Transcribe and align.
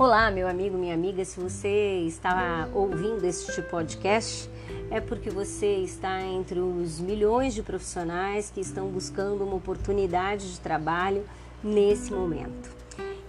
Olá, 0.00 0.30
meu 0.30 0.48
amigo, 0.48 0.78
minha 0.78 0.94
amiga. 0.94 1.22
Se 1.26 1.38
você 1.38 2.04
está 2.06 2.70
ouvindo 2.72 3.22
este 3.22 3.60
podcast, 3.60 4.48
é 4.90 4.98
porque 4.98 5.28
você 5.28 5.76
está 5.76 6.22
entre 6.22 6.58
os 6.58 6.98
milhões 6.98 7.52
de 7.52 7.62
profissionais 7.62 8.50
que 8.50 8.62
estão 8.62 8.88
buscando 8.88 9.44
uma 9.44 9.56
oportunidade 9.56 10.52
de 10.52 10.58
trabalho 10.58 11.22
nesse 11.62 12.14
momento. 12.14 12.79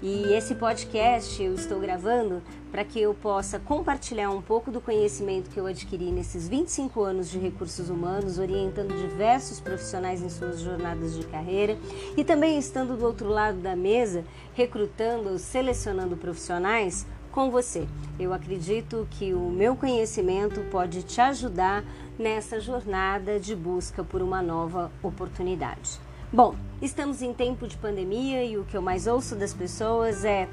E 0.04 0.34
esse 0.34 0.56
podcast 0.56 1.44
eu 1.44 1.54
estou 1.54 1.80
gravando 1.80 2.42
para 2.72 2.84
que 2.84 3.00
eu 3.00 3.14
possa 3.14 3.60
compartilhar 3.60 4.32
um 4.32 4.42
pouco 4.42 4.72
do 4.72 4.82
conhecimento 4.82 5.52
que 5.52 5.60
eu 5.60 5.68
adquiri 5.68 6.06
nesses 6.06 6.48
25 6.48 7.04
anos 7.04 7.30
de 7.30 7.38
recursos 7.38 7.88
humanos, 7.88 8.40
orientando 8.40 9.00
diversos 9.00 9.60
profissionais 9.60 10.24
em 10.24 10.30
suas 10.30 10.60
jornadas 10.60 11.16
de 11.16 11.24
carreira 11.28 11.78
e 12.18 12.24
também 12.24 12.58
estando 12.58 12.98
do 12.98 13.06
outro 13.06 13.30
lado 13.30 13.60
da 13.60 13.76
mesa, 13.76 14.26
recrutando, 14.56 15.38
selecionando 15.38 16.18
profissionais 16.18 17.06
com 17.32 17.52
você. 17.52 17.88
Eu 18.20 18.34
acredito 18.34 19.08
que 19.12 19.36
o 19.36 19.52
meu 19.52 19.76
conhecimento 19.76 20.62
pode 20.72 21.04
te 21.04 21.22
ajudar 21.22 21.84
nessa 22.18 22.60
jornada 22.60 23.40
de 23.40 23.56
busca 23.56 24.04
por 24.04 24.24
uma 24.24 24.42
nova 24.42 24.92
oportunidade. 25.04 26.00
Bom, 26.34 26.56
estamos 26.82 27.22
em 27.22 27.34
tempo 27.34 27.68
de 27.68 27.76
pandemia 27.76 28.42
e 28.46 28.58
o 28.58 28.64
que 28.64 28.78
eu 28.78 28.82
mais 28.82 29.06
ouço 29.06 29.36
das 29.36 29.54
pessoas 29.54 30.24
é 30.24 30.48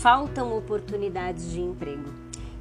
faltam 0.00 0.56
oportunidades 0.56 1.50
de 1.50 1.60
emprego. 1.60 2.08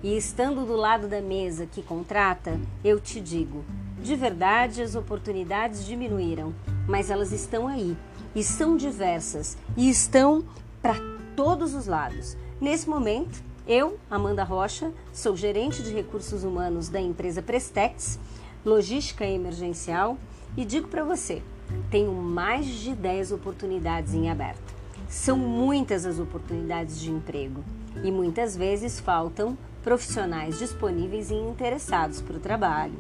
E 0.04 0.18
estando 0.18 0.66
do 0.66 0.76
lado 0.76 1.08
da 1.08 1.22
mesa 1.22 1.66
que 1.66 1.82
contrata, 1.82 2.60
eu 2.84 3.00
te 3.00 3.22
digo, 3.22 3.64
de 4.04 4.18
verdade 4.18 4.82
as 4.82 4.96
oportunidades 4.96 5.86
diminuíram, 5.86 6.54
mas 6.90 7.10
elas 7.10 7.32
estão 7.32 7.70
aí 7.70 7.96
e 8.36 8.44
são 8.44 8.76
diversas 8.76 9.58
e 9.78 9.90
estão 9.90 10.44
para 10.82 10.96
todos 11.38 11.74
os 11.74 11.88
lados. 11.88 12.36
Nesse 12.60 12.90
momento, 12.90 13.42
eu, 13.66 13.98
Amanda 14.12 14.44
Rocha, 14.44 14.92
sou 15.14 15.38
gerente 15.38 15.82
de 15.82 15.94
recursos 15.94 16.44
humanos 16.44 16.90
da 16.90 17.00
empresa 17.00 17.42
Prestex, 17.42 18.20
logística 18.66 19.26
emergencial, 19.26 20.18
e 20.58 20.66
digo 20.66 20.90
para 20.90 21.06
você, 21.06 21.42
tenho 21.90 22.12
mais 22.14 22.66
de 22.66 22.94
10 22.94 23.32
oportunidades 23.32 24.14
em 24.14 24.30
aberto. 24.30 24.76
São 25.08 25.38
muitas 25.38 26.06
as 26.06 26.20
oportunidades 26.20 27.00
de 27.00 27.12
emprego 27.12 27.64
e 28.04 28.12
muitas 28.12 28.56
vezes 28.58 29.00
faltam 29.00 29.58
profissionais 29.82 30.60
disponíveis 30.60 31.32
e 31.32 31.36
interessados 31.36 32.22
para 32.22 32.36
o 32.36 32.40
trabalho. 32.40 32.98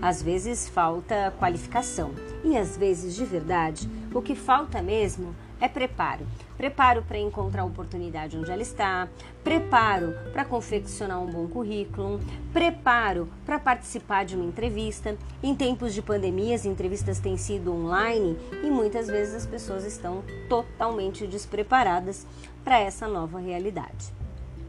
Às 0.00 0.22
vezes 0.22 0.68
falta 0.68 1.34
qualificação 1.38 2.12
e 2.44 2.56
às 2.56 2.76
vezes, 2.76 3.14
de 3.14 3.24
verdade, 3.24 3.90
o 4.14 4.22
que 4.22 4.34
falta 4.34 4.80
mesmo 4.80 5.34
é 5.60 5.68
preparo. 5.68 6.26
Preparo 6.56 7.02
para 7.02 7.18
encontrar 7.18 7.62
a 7.62 7.64
oportunidade 7.64 8.36
onde 8.36 8.50
ela 8.50 8.62
está, 8.62 9.08
preparo 9.44 10.14
para 10.32 10.44
confeccionar 10.44 11.20
um 11.20 11.26
bom 11.26 11.46
currículo, 11.46 12.20
preparo 12.52 13.28
para 13.44 13.58
participar 13.58 14.24
de 14.24 14.36
uma 14.36 14.44
entrevista. 14.44 15.16
Em 15.42 15.54
tempos 15.54 15.94
de 15.94 16.02
pandemia, 16.02 16.54
as 16.54 16.64
entrevistas 16.64 17.18
têm 17.18 17.36
sido 17.36 17.72
online 17.72 18.36
e 18.62 18.70
muitas 18.70 19.06
vezes 19.06 19.34
as 19.34 19.46
pessoas 19.46 19.84
estão 19.84 20.22
totalmente 20.48 21.26
despreparadas 21.26 22.26
para 22.64 22.78
essa 22.78 23.06
nova 23.06 23.38
realidade. 23.38 24.12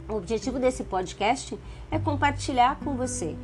O 0.09 0.16
objetivo 0.16 0.59
desse 0.59 0.83
podcast 0.83 1.58
é 1.89 1.98
compartilhar 1.98 2.78
com 2.83 2.95
você 2.95 3.36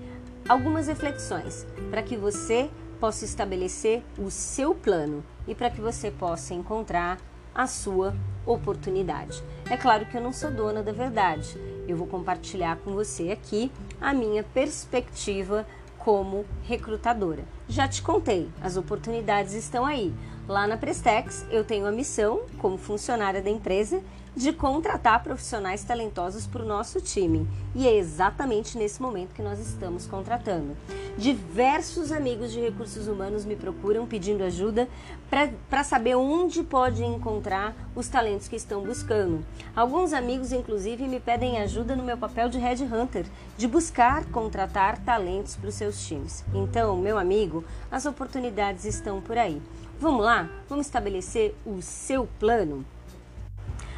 algumas 0.48 0.88
reflexões 0.88 1.66
para 1.90 2.02
que 2.02 2.18
você 2.18 2.70
possa 3.00 3.26
estabelecer 3.26 4.04
o 4.18 4.32
seu 4.32 4.74
plano 4.74 5.24
e 5.48 5.54
para 5.54 5.70
que 5.70 5.80
você 5.80 6.12
possa 6.12 6.54
encontrar 6.54 7.18
a 7.58 7.66
sua 7.66 8.16
oportunidade. 8.46 9.44
É 9.68 9.76
claro 9.76 10.06
que 10.06 10.16
eu 10.16 10.22
não 10.22 10.32
sou 10.32 10.52
dona 10.52 10.84
da 10.84 10.92
verdade. 10.92 11.60
Eu 11.88 11.98
vou 11.98 12.06
compartilhar 12.06 12.78
com 12.78 12.94
você 12.94 13.32
aqui 13.32 13.72
a 14.00 14.14
minha 14.14 14.44
perspectiva 14.44 15.66
como 15.98 16.46
recrutadora. 16.64 17.44
Já 17.68 17.88
te 17.88 18.02
contei, 18.02 18.48
as 18.62 18.78
oportunidades 18.78 19.54
estão 19.54 19.86
aí. 19.86 20.14
Lá 20.48 20.66
na 20.66 20.78
Prestex, 20.78 21.46
eu 21.50 21.66
tenho 21.66 21.86
a 21.86 21.92
missão, 21.92 22.44
como 22.60 22.78
funcionária 22.78 23.42
da 23.42 23.50
empresa, 23.50 24.02
de 24.38 24.54
contratar 24.54 25.24
profissionais 25.24 25.84
talentosos 25.84 26.46
para 26.46 26.62
o 26.62 26.66
nosso 26.66 27.02
time. 27.02 27.48
E 27.74 27.88
é 27.88 27.98
exatamente 27.98 28.78
nesse 28.78 29.02
momento 29.02 29.34
que 29.34 29.42
nós 29.42 29.60
estamos 29.60 30.06
contratando. 30.06 30.78
Diversos 31.18 32.12
amigos 32.12 32.52
de 32.52 32.62
recursos 32.62 33.08
humanos 33.08 33.44
me 33.44 33.56
procuram 33.56 34.06
pedindo 34.06 34.44
ajuda 34.44 34.88
para 35.28 35.84
saber 35.84 36.16
onde 36.16 36.62
pode 36.62 37.04
encontrar 37.04 37.76
os 37.96 38.08
talentos 38.08 38.48
que 38.48 38.56
estão 38.56 38.84
buscando. 38.84 39.44
Alguns 39.76 40.14
amigos, 40.14 40.52
inclusive, 40.52 41.08
me 41.08 41.20
pedem 41.20 41.58
ajuda 41.58 41.96
no 41.96 42.04
meu 42.04 42.18
papel 42.18 42.48
de 42.48 42.60
headhunter, 42.60 43.26
de 43.58 43.68
buscar 43.68 44.24
contratar 44.26 45.00
talentos 45.00 45.56
para 45.56 45.70
os 45.70 45.76
seus 45.76 46.00
times. 46.06 46.46
Então, 46.54 46.96
meu 46.98 47.18
amigo, 47.18 47.66
as 47.90 48.06
oportunidades 48.06 48.86
estão 48.86 49.20
por 49.20 49.36
aí. 49.36 49.60
Vamos 50.00 50.24
lá? 50.24 50.48
Vamos 50.70 50.86
estabelecer 50.86 51.56
o 51.66 51.82
seu 51.82 52.28
plano? 52.40 52.86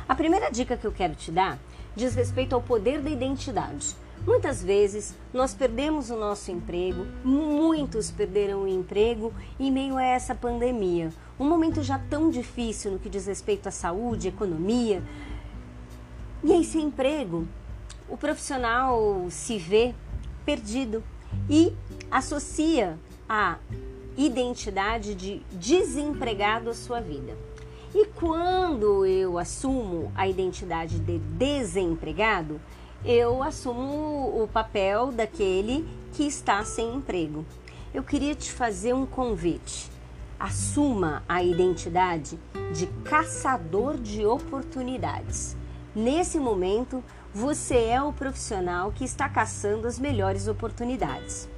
A 0.10 0.16
primeira 0.16 0.50
dica 0.50 0.76
que 0.76 0.88
eu 0.88 0.92
quero 0.92 1.14
te 1.14 1.32
dar 1.32 1.60
diz 1.96 2.16
respeito 2.16 2.56
ao 2.56 2.62
poder 2.64 3.00
da 3.00 3.12
identidade. 3.12 3.96
Muitas 4.26 4.64
vezes 4.64 5.16
nós 5.32 5.54
perdemos 5.54 6.10
o 6.10 6.16
nosso 6.16 6.50
emprego, 6.50 7.06
muitos 7.24 8.10
perderam 8.10 8.64
o 8.64 8.68
emprego 8.68 9.32
em 9.60 9.72
meio 9.72 9.98
a 9.98 10.04
essa 10.04 10.34
pandemia. 10.34 11.14
Um 11.40 11.48
momento 11.48 11.84
já 11.84 12.00
tão 12.10 12.32
difícil 12.32 12.90
no 12.90 12.98
que 12.98 13.08
diz 13.08 13.28
respeito 13.28 13.70
à 13.70 13.72
saúde, 13.72 14.30
economia. 14.30 15.04
E 16.44 16.54
aí, 16.54 16.64
sem 16.64 16.86
emprego, 16.86 17.48
o 18.10 18.18
profissional 18.18 19.28
se 19.30 19.60
vê 19.60 19.94
perdido 20.44 21.04
e 21.48 21.72
associa 22.10 22.98
a 23.30 23.60
identidade 24.18 25.14
de 25.14 25.44
desempregado 25.52 26.72
à 26.72 26.74
sua 26.74 27.00
vida. 27.00 27.38
E 27.94 28.06
quando 28.06 29.04
eu 29.04 29.40
assumo 29.40 30.12
a 30.14 30.28
identidade 30.28 31.00
de 31.00 31.18
desempregado, 31.18 32.62
eu 33.04 33.42
assumo 33.42 34.44
o 34.44 34.48
papel 34.48 35.12
daquele 35.12 35.88
que 36.14 36.24
está 36.24 36.64
sem 36.64 36.96
emprego. 36.96 37.44
Eu 37.92 38.04
queria 38.04 38.36
te 38.36 38.52
fazer 38.52 38.94
um 38.94 39.08
convite. 39.08 39.90
Assuma 40.40 41.24
a 41.28 41.44
identidade 41.44 42.38
de 42.72 42.86
caçador 43.04 43.98
de 43.98 44.24
oportunidades. 44.24 45.58
Nesse 45.96 46.38
momento, 46.38 47.04
você 47.34 47.86
é 47.86 48.02
o 48.02 48.14
profissional 48.14 48.92
que 48.92 49.04
está 49.04 49.28
caçando 49.28 49.88
as 49.88 49.98
melhores 49.98 50.48
oportunidades. 50.48 51.50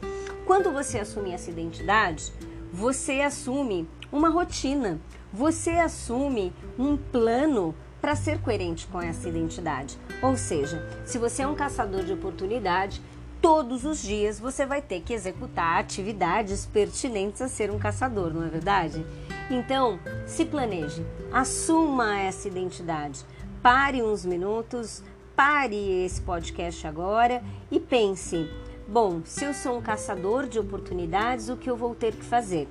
Quando 0.46 0.72
você 0.72 1.00
assume 1.00 1.32
essa 1.32 1.50
identidade, 1.50 2.32
você 2.72 3.22
assume 3.22 3.88
uma 4.12 4.30
rotina, 4.30 5.00
você 5.34 5.72
assume 5.72 6.54
um 6.78 6.98
plano 6.98 7.74
para 8.02 8.16
ser 8.16 8.42
coerente 8.42 8.88
com 8.88 9.02
essa 9.02 9.30
identidade. 9.30 9.98
Ou 10.22 10.36
seja, 10.36 10.86
se 11.06 11.18
você 11.18 11.44
é 11.44 11.48
um 11.48 11.56
caçador 11.56 12.04
de 12.04 12.14
oportunidade, 12.14 13.02
todos 13.42 13.86
os 13.86 14.02
dias 14.02 14.40
você 14.40 14.66
vai 14.66 14.82
ter 14.82 15.02
que 15.02 15.14
executar 15.14 15.80
atividades 15.80 16.66
pertinentes 16.66 17.42
a 17.42 17.48
ser 17.48 17.72
um 17.72 17.80
caçador, 17.80 18.34
não 18.34 18.44
é 18.44 18.50
verdade? 18.50 19.06
Então, 19.50 20.00
se 20.26 20.46
planeje, 20.46 21.06
assuma 21.32 22.20
essa 22.20 22.48
identidade. 22.48 23.26
Pare 23.62 24.02
uns 24.02 24.26
minutos, 24.26 25.04
pare 25.36 26.04
esse 26.04 26.22
podcast 26.22 26.88
agora 26.88 27.44
e 27.70 27.80
pense: 27.80 28.50
bom, 28.88 29.22
se 29.24 29.44
eu 29.44 29.54
sou 29.54 29.78
um 29.78 29.82
caçador 29.82 30.48
de 30.48 30.60
oportunidades, 30.60 31.50
o 31.50 31.58
que 31.58 31.70
eu 31.70 31.76
vou 31.76 31.94
ter 31.94 32.16
que 32.16 32.26
fazer? 32.26 32.68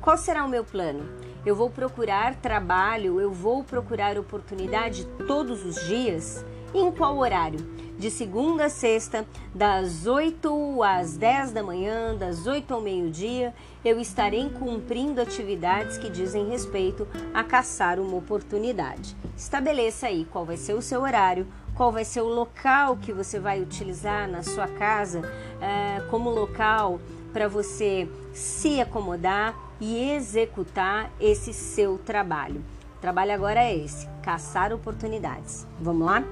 Qual 0.00 0.16
será 0.16 0.44
o 0.44 0.48
meu 0.48 0.64
plano? 0.64 1.27
Eu 1.48 1.56
vou 1.56 1.70
procurar 1.70 2.34
trabalho, 2.34 3.18
eu 3.18 3.32
vou 3.32 3.64
procurar 3.64 4.18
oportunidade 4.18 5.06
todos 5.26 5.64
os 5.64 5.82
dias? 5.86 6.44
Em 6.74 6.92
qual 6.92 7.16
horário? 7.16 7.58
De 7.98 8.10
segunda 8.10 8.66
a 8.66 8.68
sexta, 8.68 9.26
das 9.54 10.06
8 10.06 10.82
às 10.82 11.16
10 11.16 11.52
da 11.52 11.62
manhã, 11.62 12.14
das 12.14 12.46
8 12.46 12.74
ao 12.74 12.82
meio-dia, 12.82 13.54
eu 13.82 13.98
estarei 13.98 14.50
cumprindo 14.50 15.22
atividades 15.22 15.96
que 15.96 16.10
dizem 16.10 16.50
respeito 16.50 17.08
a 17.32 17.42
caçar 17.42 17.98
uma 17.98 18.18
oportunidade. 18.18 19.16
Estabeleça 19.34 20.08
aí 20.08 20.26
qual 20.30 20.44
vai 20.44 20.58
ser 20.58 20.74
o 20.74 20.82
seu 20.82 21.00
horário, 21.00 21.46
qual 21.74 21.90
vai 21.90 22.04
ser 22.04 22.20
o 22.20 22.28
local 22.28 22.98
que 22.98 23.10
você 23.10 23.40
vai 23.40 23.62
utilizar 23.62 24.28
na 24.28 24.42
sua 24.42 24.68
casa 24.68 25.22
é, 25.62 26.02
como 26.10 26.28
local 26.28 27.00
para 27.32 27.48
você 27.48 28.06
se 28.34 28.82
acomodar 28.82 29.67
e 29.80 30.10
executar 30.10 31.10
esse 31.20 31.52
seu 31.52 31.98
trabalho. 31.98 32.62
O 32.96 33.00
trabalho 33.00 33.32
agora 33.32 33.62
é 33.62 33.76
esse: 33.76 34.08
caçar 34.22 34.72
oportunidades. 34.72 35.66
Vamos 35.80 36.06
lá? 36.06 36.24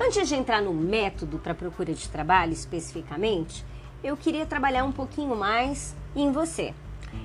Antes 0.00 0.28
de 0.28 0.34
entrar 0.34 0.60
no 0.60 0.74
método 0.74 1.38
para 1.38 1.54
procura 1.54 1.94
de 1.94 2.08
trabalho 2.08 2.52
especificamente, 2.52 3.64
eu 4.02 4.16
queria 4.16 4.44
trabalhar 4.44 4.84
um 4.84 4.92
pouquinho 4.92 5.36
mais 5.36 5.94
em 6.14 6.32
você. 6.32 6.74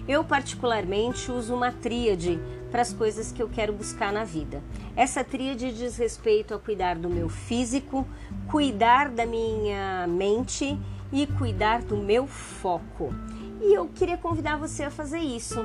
Eu, 0.08 0.24
particularmente, 0.24 1.32
uso 1.32 1.54
uma 1.54 1.72
tríade 1.72 2.40
para 2.72 2.82
as 2.82 2.94
coisas 2.94 3.32
que 3.32 3.42
eu 3.42 3.50
quero 3.50 3.74
buscar 3.74 4.14
na 4.14 4.24
vida. 4.24 4.62
Essa 4.96 5.24
tríade 5.24 5.74
diz 5.74 5.98
respeito 5.98 6.54
a 6.54 6.60
cuidar 6.60 6.96
do 6.96 7.10
meu 7.10 7.28
físico, 7.28 8.08
cuidar 8.48 9.10
da 9.10 9.26
minha 9.26 10.06
mente 10.08 10.80
e 11.12 11.26
cuidar 11.26 11.82
do 11.82 11.98
meu 11.98 12.28
foco. 12.28 13.14
E 13.62 13.74
eu 13.74 13.88
queria 13.88 14.18
convidar 14.18 14.58
você 14.58 14.84
a 14.84 14.92
fazer 14.92 15.20
isso. 15.20 15.60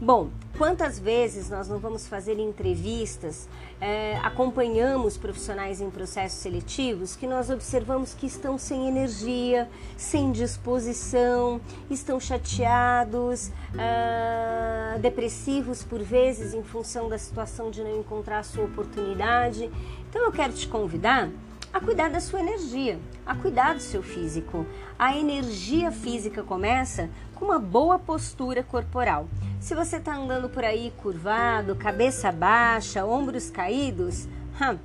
Bom, 0.00 0.30
quantas 0.58 0.98
vezes 0.98 1.48
nós 1.48 1.68
não 1.68 1.78
vamos 1.78 2.08
fazer 2.08 2.38
entrevistas, 2.38 3.48
é, 3.80 4.16
acompanhamos 4.18 5.16
profissionais 5.16 5.80
em 5.80 5.90
processos 5.90 6.40
seletivos 6.40 7.14
que 7.14 7.26
nós 7.26 7.50
observamos 7.50 8.12
que 8.12 8.26
estão 8.26 8.58
sem 8.58 8.88
energia, 8.88 9.68
sem 9.96 10.32
disposição, 10.32 11.60
estão 11.88 12.18
chateados, 12.18 13.52
ah, 13.78 14.98
depressivos 15.00 15.84
por 15.84 16.02
vezes 16.02 16.52
em 16.52 16.64
função 16.64 17.08
da 17.08 17.18
situação 17.18 17.70
de 17.70 17.82
não 17.82 18.00
encontrar 18.00 18.40
a 18.40 18.44
sua 18.44 18.64
oportunidade. 18.64 19.70
Então 20.10 20.24
eu 20.24 20.32
quero 20.32 20.52
te 20.52 20.66
convidar 20.66 21.28
a 21.72 21.80
cuidar 21.80 22.10
da 22.10 22.20
sua 22.20 22.40
energia, 22.40 22.98
a 23.24 23.34
cuidar 23.34 23.74
do 23.74 23.80
seu 23.80 24.02
físico. 24.02 24.66
A 24.98 25.16
energia 25.16 25.90
física 25.90 26.42
começa 26.42 27.08
com 27.34 27.46
uma 27.46 27.58
boa 27.58 27.98
postura 27.98 28.62
corporal. 28.62 29.26
Se 29.58 29.74
você 29.74 29.96
está 29.96 30.14
andando 30.14 30.48
por 30.48 30.64
aí 30.64 30.92
curvado, 30.98 31.74
cabeça 31.74 32.30
baixa, 32.30 33.04
ombros 33.04 33.48
caídos, 33.48 34.28
hum, 34.60 34.78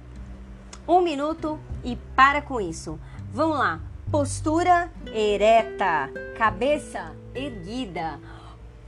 um 0.87 1.01
minuto 1.01 1.59
e 1.83 1.97
para 2.15 2.41
com 2.41 2.61
isso. 2.61 2.97
Vamos 3.33 3.57
lá. 3.57 3.81
Postura 4.09 4.89
ereta, 5.13 6.09
cabeça 6.37 7.13
erguida, 7.35 8.17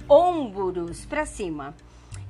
ombros 0.07 1.05
para 1.05 1.25
cima 1.25 1.75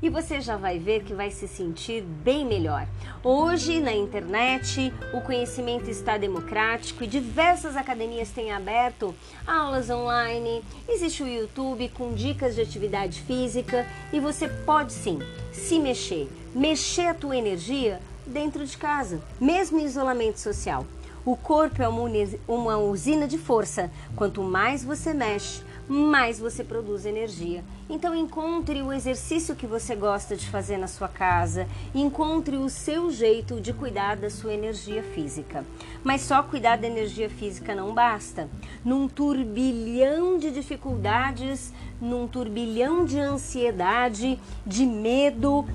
e 0.02 0.10
você 0.10 0.40
já 0.40 0.56
vai 0.56 0.80
ver 0.80 1.04
que 1.04 1.14
vai 1.14 1.30
se 1.30 1.48
sentir 1.48 2.02
bem 2.02 2.46
melhor. 2.46 2.88
Hoje, 3.24 3.80
na 3.80 3.94
internet, 3.94 4.94
o 5.14 5.22
conhecimento 5.22 5.90
está 5.90 6.18
democrático 6.18 7.04
e 7.04 7.08
diversas 7.08 7.76
academias 7.76 8.30
têm 8.30 8.52
aberto 8.52 9.14
aulas 9.46 9.90
online, 9.90 10.64
existe 10.88 11.24
o 11.24 11.28
YouTube 11.28 11.90
com 11.90 12.14
dicas 12.14 12.56
de 12.56 12.62
atividade 12.62 13.22
física 13.22 13.86
e 14.14 14.20
você 14.20 14.48
pode 14.48 14.94
sim 14.94 15.20
se 15.52 15.80
mexer, 15.80 16.30
mexer 16.56 17.08
a 17.08 17.14
tua 17.14 17.36
energia 17.36 18.00
dentro 18.26 18.66
de 18.66 18.78
casa, 18.78 19.22
mesmo 19.40 19.80
em 19.80 19.86
isolamento 19.86 20.40
social. 20.40 20.86
O 21.26 21.36
corpo 21.36 21.82
é 21.82 21.88
uma 22.48 22.78
usina 22.78 23.28
de 23.28 23.38
força. 23.38 23.92
Quanto 24.16 24.42
mais 24.42 24.84
você 24.84 25.14
mexe, 25.14 25.62
mais 25.90 26.40
você 26.40 26.64
produz 26.64 27.06
energia. 27.06 27.64
Então 27.90 28.16
encontre 28.16 28.82
o 28.84 28.94
exercício 28.94 29.56
que 29.56 29.66
você 29.66 29.96
gosta 29.96 30.36
de 30.36 30.48
fazer 30.48 30.78
na 30.78 30.88
sua 30.88 31.08
casa, 31.08 31.68
encontre 31.94 32.56
o 32.56 32.70
seu 32.70 33.10
jeito 33.10 33.60
de 33.60 33.74
cuidar 33.74 34.16
da 34.16 34.30
sua 34.30 34.54
energia 34.54 35.02
física. 35.02 35.66
Mas 36.04 36.22
só 36.22 36.44
cuidar 36.44 36.78
da 36.78 36.88
energia 36.88 37.30
física 37.30 37.74
não 37.74 37.94
basta. 37.94 38.48
Num 38.86 39.08
turbilhão 39.08 40.38
de 40.38 40.52
dificuldades, 40.52 41.74
num 42.00 42.28
turbilhão 42.28 43.04
de 43.04 43.20
ansiedade, 43.20 44.40
de 44.66 44.86
medo, 44.86 45.66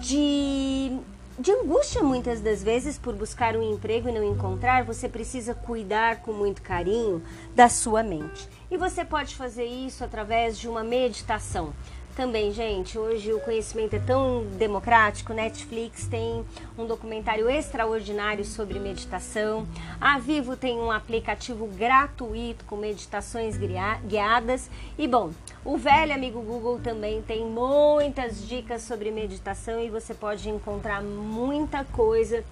de 0.00 0.98
de 1.40 1.50
angústia 1.52 2.02
muitas 2.02 2.42
das 2.42 2.62
vezes 2.62 2.98
por 2.98 3.14
buscar 3.14 3.56
um 3.56 3.62
emprego 3.62 4.10
e 4.10 4.12
não 4.12 4.22
encontrar, 4.22 4.84
você 4.84 5.08
precisa 5.08 5.54
cuidar 5.54 6.20
com 6.20 6.34
muito 6.34 6.60
carinho 6.60 7.22
da 7.56 7.66
sua 7.66 8.02
mente. 8.02 8.46
E 8.70 8.76
você 8.76 9.04
pode 9.04 9.34
fazer 9.34 9.64
isso 9.64 10.04
através 10.04 10.56
de 10.56 10.68
uma 10.68 10.84
meditação. 10.84 11.72
Também, 12.14 12.52
gente, 12.52 12.96
hoje 12.96 13.32
o 13.32 13.40
conhecimento 13.40 13.94
é 13.94 13.98
tão 13.98 14.44
democrático. 14.58 15.32
Netflix 15.32 16.06
tem 16.06 16.44
um 16.78 16.86
documentário 16.86 17.50
extraordinário 17.50 18.44
sobre 18.44 18.78
meditação. 18.78 19.66
A 20.00 20.20
Vivo 20.20 20.56
tem 20.56 20.78
um 20.78 20.92
aplicativo 20.92 21.66
gratuito 21.66 22.64
com 22.64 22.76
meditações 22.76 23.56
guiadas. 23.56 24.70
E 24.96 25.08
bom, 25.08 25.32
o 25.64 25.76
velho 25.76 26.14
amigo 26.14 26.40
Google 26.40 26.78
também 26.78 27.22
tem 27.22 27.44
muitas 27.44 28.46
dicas 28.46 28.82
sobre 28.82 29.10
meditação 29.10 29.80
e 29.80 29.90
você 29.90 30.14
pode 30.14 30.48
encontrar 30.48 31.02
muita 31.02 31.84
coisa 31.84 32.44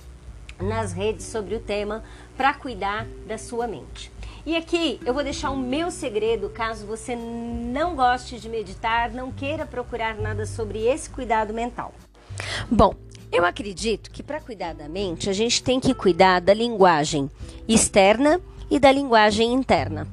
nas 0.61 0.93
redes 0.93 1.27
sobre 1.27 1.55
o 1.55 1.61
tema 1.61 2.03
para 2.37 2.53
cuidar 2.55 3.07
da 3.27 3.39
sua 3.39 3.69
mente. 3.69 4.18
E 4.47 4.57
aqui 4.57 4.99
eu 5.05 5.13
vou 5.13 5.23
deixar 5.23 5.51
o 5.51 5.57
meu 5.57 5.91
segredo, 5.91 6.49
caso 6.49 6.87
você 6.87 7.15
não 7.15 7.95
goste 7.95 8.39
de 8.39 8.49
meditar, 8.49 9.11
não 9.11 9.31
queira 9.31 9.67
procurar 9.67 10.17
nada 10.17 10.47
sobre 10.47 10.87
esse 10.87 11.11
cuidado 11.11 11.53
mental. 11.53 11.93
Bom, 12.71 12.95
eu 13.31 13.45
acredito 13.45 14.11
que 14.11 14.23
para 14.23 14.41
cuidar 14.41 14.75
da 14.75 14.89
mente, 14.89 15.29
a 15.29 15.33
gente 15.33 15.63
tem 15.63 15.79
que 15.79 15.95
cuidar 15.95 16.41
da 16.41 16.55
linguagem 16.55 17.31
externa 17.69 18.41
e 18.71 18.79
da 18.79 18.91
linguagem 18.91 19.53
interna. 19.53 20.07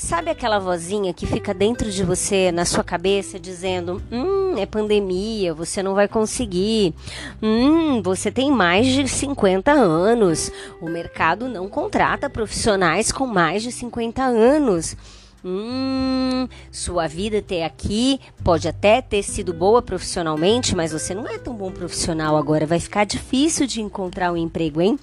Sabe 0.00 0.30
aquela 0.30 0.60
vozinha 0.60 1.12
que 1.12 1.26
fica 1.26 1.52
dentro 1.52 1.90
de 1.90 2.04
você, 2.04 2.52
na 2.52 2.64
sua 2.64 2.84
cabeça, 2.84 3.36
dizendo: 3.36 4.00
Hum, 4.12 4.56
é 4.56 4.64
pandemia, 4.64 5.52
você 5.52 5.82
não 5.82 5.92
vai 5.92 6.06
conseguir. 6.06 6.94
Hum, 7.42 8.00
você 8.00 8.30
tem 8.30 8.48
mais 8.48 8.86
de 8.86 9.08
50 9.08 9.72
anos. 9.72 10.52
O 10.80 10.88
mercado 10.88 11.48
não 11.48 11.68
contrata 11.68 12.30
profissionais 12.30 13.10
com 13.10 13.26
mais 13.26 13.60
de 13.64 13.72
50 13.72 14.22
anos. 14.22 14.96
Hum, 15.44 16.46
sua 16.70 17.08
vida 17.08 17.38
até 17.38 17.64
aqui 17.64 18.20
pode 18.44 18.68
até 18.68 19.02
ter 19.02 19.24
sido 19.24 19.52
boa 19.52 19.82
profissionalmente, 19.82 20.76
mas 20.76 20.92
você 20.92 21.12
não 21.12 21.26
é 21.26 21.38
tão 21.38 21.54
bom 21.54 21.72
profissional 21.72 22.36
agora. 22.36 22.64
Vai 22.64 22.78
ficar 22.78 23.04
difícil 23.04 23.66
de 23.66 23.82
encontrar 23.82 24.32
um 24.32 24.36
emprego, 24.36 24.80
hein? 24.80 24.96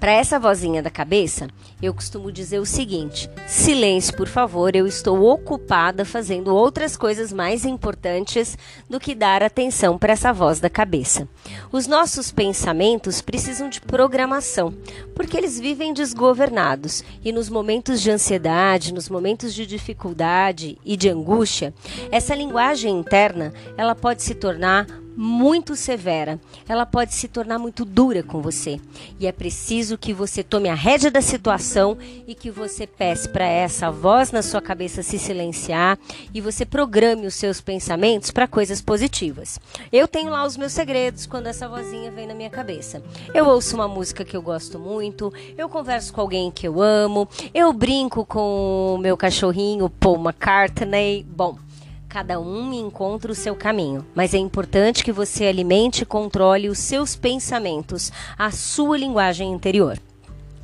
Para 0.00 0.12
essa 0.12 0.38
vozinha 0.38 0.80
da 0.80 0.90
cabeça, 0.90 1.48
eu 1.82 1.92
costumo 1.92 2.30
dizer 2.30 2.60
o 2.60 2.66
seguinte: 2.66 3.28
silêncio, 3.48 4.16
por 4.16 4.28
favor, 4.28 4.76
eu 4.76 4.86
estou 4.86 5.24
ocupada 5.24 6.04
fazendo 6.04 6.54
outras 6.54 6.96
coisas 6.96 7.32
mais 7.32 7.64
importantes 7.64 8.56
do 8.88 9.00
que 9.00 9.12
dar 9.12 9.42
atenção 9.42 9.98
para 9.98 10.12
essa 10.12 10.32
voz 10.32 10.60
da 10.60 10.70
cabeça. 10.70 11.28
Os 11.72 11.88
nossos 11.88 12.30
pensamentos 12.30 13.20
precisam 13.20 13.68
de 13.68 13.80
programação, 13.80 14.72
porque 15.16 15.36
eles 15.36 15.58
vivem 15.58 15.92
desgovernados 15.92 17.02
e 17.24 17.32
nos 17.32 17.48
momentos 17.48 18.00
de 18.00 18.10
ansiedade, 18.10 18.94
nos 18.94 19.08
momentos 19.08 19.52
de 19.52 19.66
dificuldade 19.66 20.78
e 20.84 20.96
de 20.96 21.08
angústia, 21.08 21.74
essa 22.12 22.36
linguagem 22.36 22.96
interna, 22.96 23.52
ela 23.76 23.96
pode 23.96 24.22
se 24.22 24.34
tornar 24.34 24.86
muito 25.20 25.74
severa, 25.74 26.38
ela 26.68 26.86
pode 26.86 27.12
se 27.12 27.26
tornar 27.26 27.58
muito 27.58 27.84
dura 27.84 28.22
com 28.22 28.40
você. 28.40 28.80
E 29.18 29.26
é 29.26 29.32
preciso 29.32 29.98
que 29.98 30.12
você 30.12 30.44
tome 30.44 30.68
a 30.68 30.76
rédea 30.76 31.10
da 31.10 31.20
situação 31.20 31.98
e 32.24 32.36
que 32.36 32.52
você 32.52 32.86
peça 32.86 33.28
para 33.28 33.44
essa 33.44 33.90
voz 33.90 34.30
na 34.30 34.42
sua 34.42 34.62
cabeça 34.62 35.02
se 35.02 35.18
silenciar 35.18 35.98
e 36.32 36.40
você 36.40 36.64
programe 36.64 37.26
os 37.26 37.34
seus 37.34 37.60
pensamentos 37.60 38.30
para 38.30 38.46
coisas 38.46 38.80
positivas. 38.80 39.58
Eu 39.90 40.06
tenho 40.06 40.30
lá 40.30 40.46
os 40.46 40.56
meus 40.56 40.70
segredos 40.70 41.26
quando 41.26 41.48
essa 41.48 41.68
vozinha 41.68 42.12
vem 42.12 42.28
na 42.28 42.34
minha 42.34 42.48
cabeça. 42.48 43.02
Eu 43.34 43.48
ouço 43.48 43.74
uma 43.74 43.88
música 43.88 44.24
que 44.24 44.36
eu 44.36 44.42
gosto 44.42 44.78
muito, 44.78 45.32
eu 45.56 45.68
converso 45.68 46.12
com 46.12 46.20
alguém 46.20 46.48
que 46.48 46.68
eu 46.68 46.80
amo, 46.80 47.28
eu 47.52 47.72
brinco 47.72 48.24
com 48.24 48.94
o 48.94 48.98
meu 48.98 49.16
cachorrinho 49.16 49.90
Paul 49.90 50.20
McCartney. 50.20 51.26
Bom, 51.28 51.58
Cada 52.08 52.40
um 52.40 52.72
encontra 52.72 53.30
o 53.30 53.34
seu 53.34 53.54
caminho, 53.54 54.04
mas 54.14 54.32
é 54.32 54.38
importante 54.38 55.04
que 55.04 55.12
você 55.12 55.44
alimente 55.44 56.04
e 56.04 56.06
controle 56.06 56.70
os 56.70 56.78
seus 56.78 57.14
pensamentos, 57.14 58.10
a 58.38 58.50
sua 58.50 58.96
linguagem 58.96 59.52
interior. 59.52 59.98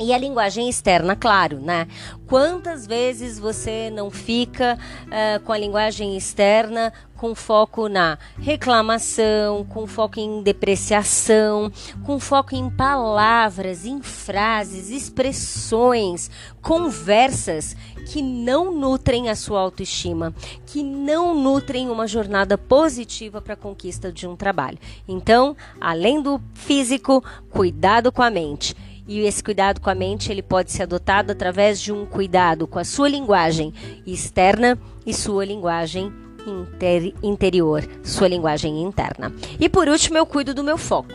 E 0.00 0.12
a 0.12 0.18
linguagem 0.18 0.68
externa, 0.68 1.14
claro, 1.14 1.60
né? 1.60 1.86
Quantas 2.26 2.86
vezes 2.86 3.38
você 3.38 3.90
não 3.90 4.10
fica 4.10 4.76
uh, 5.06 5.44
com 5.44 5.52
a 5.52 5.58
linguagem 5.58 6.16
externa 6.16 6.92
com 7.16 7.34
foco 7.34 7.88
na 7.88 8.18
reclamação, 8.38 9.64
com 9.64 9.86
foco 9.86 10.20
em 10.20 10.42
depreciação, 10.42 11.72
com 12.04 12.18
foco 12.18 12.54
em 12.54 12.68
palavras, 12.68 13.86
em 13.86 14.02
frases, 14.02 14.90
expressões, 14.90 16.30
conversas 16.60 17.76
que 18.12 18.20
não 18.20 18.74
nutrem 18.74 19.30
a 19.30 19.34
sua 19.34 19.60
autoestima, 19.60 20.34
que 20.66 20.82
não 20.82 21.34
nutrem 21.34 21.88
uma 21.88 22.06
jornada 22.06 22.58
positiva 22.58 23.40
para 23.40 23.54
a 23.54 23.56
conquista 23.56 24.12
de 24.12 24.26
um 24.26 24.36
trabalho. 24.36 24.78
Então, 25.08 25.56
além 25.80 26.20
do 26.20 26.40
físico, 26.52 27.24
cuidado 27.48 28.12
com 28.12 28.22
a 28.22 28.28
mente. 28.28 28.76
E 29.06 29.20
esse 29.20 29.42
cuidado 29.42 29.80
com 29.80 29.90
a 29.90 29.94
mente 29.94 30.32
ele 30.32 30.42
pode 30.42 30.72
ser 30.72 30.84
adotado 30.84 31.32
através 31.32 31.80
de 31.80 31.92
um 31.92 32.06
cuidado 32.06 32.66
com 32.66 32.78
a 32.78 32.84
sua 32.84 33.08
linguagem 33.08 33.72
externa 34.06 34.78
e 35.04 35.12
sua 35.12 35.44
linguagem 35.44 36.12
inter 36.46 37.14
interior, 37.22 37.86
sua 38.02 38.28
linguagem 38.28 38.82
interna. 38.82 39.32
E 39.60 39.68
por 39.68 39.88
último, 39.88 40.16
eu 40.16 40.26
cuido 40.26 40.54
do 40.54 40.64
meu 40.64 40.78
foco. 40.78 41.12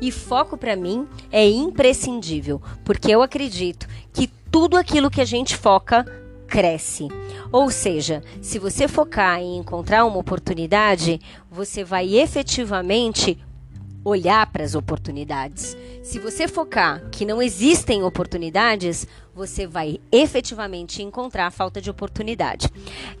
E 0.00 0.10
foco 0.10 0.56
para 0.56 0.76
mim 0.76 1.06
é 1.30 1.48
imprescindível, 1.48 2.60
porque 2.84 3.10
eu 3.10 3.22
acredito 3.22 3.86
que 4.12 4.28
tudo 4.50 4.76
aquilo 4.76 5.10
que 5.10 5.20
a 5.20 5.24
gente 5.24 5.56
foca 5.56 6.04
cresce. 6.46 7.08
Ou 7.50 7.70
seja, 7.70 8.22
se 8.40 8.58
você 8.58 8.86
focar 8.86 9.40
em 9.40 9.56
encontrar 9.56 10.04
uma 10.04 10.18
oportunidade, 10.18 11.20
você 11.50 11.82
vai 11.82 12.14
efetivamente 12.16 13.38
olhar 14.04 14.46
para 14.46 14.62
as 14.62 14.74
oportunidades. 14.74 15.76
Se 16.02 16.18
você 16.18 16.46
focar 16.46 17.02
que 17.10 17.24
não 17.24 17.40
existem 17.40 18.02
oportunidades, 18.02 19.06
você 19.34 19.66
vai 19.66 19.98
efetivamente 20.12 21.02
encontrar 21.02 21.46
a 21.46 21.50
falta 21.50 21.80
de 21.80 21.90
oportunidade. 21.90 22.68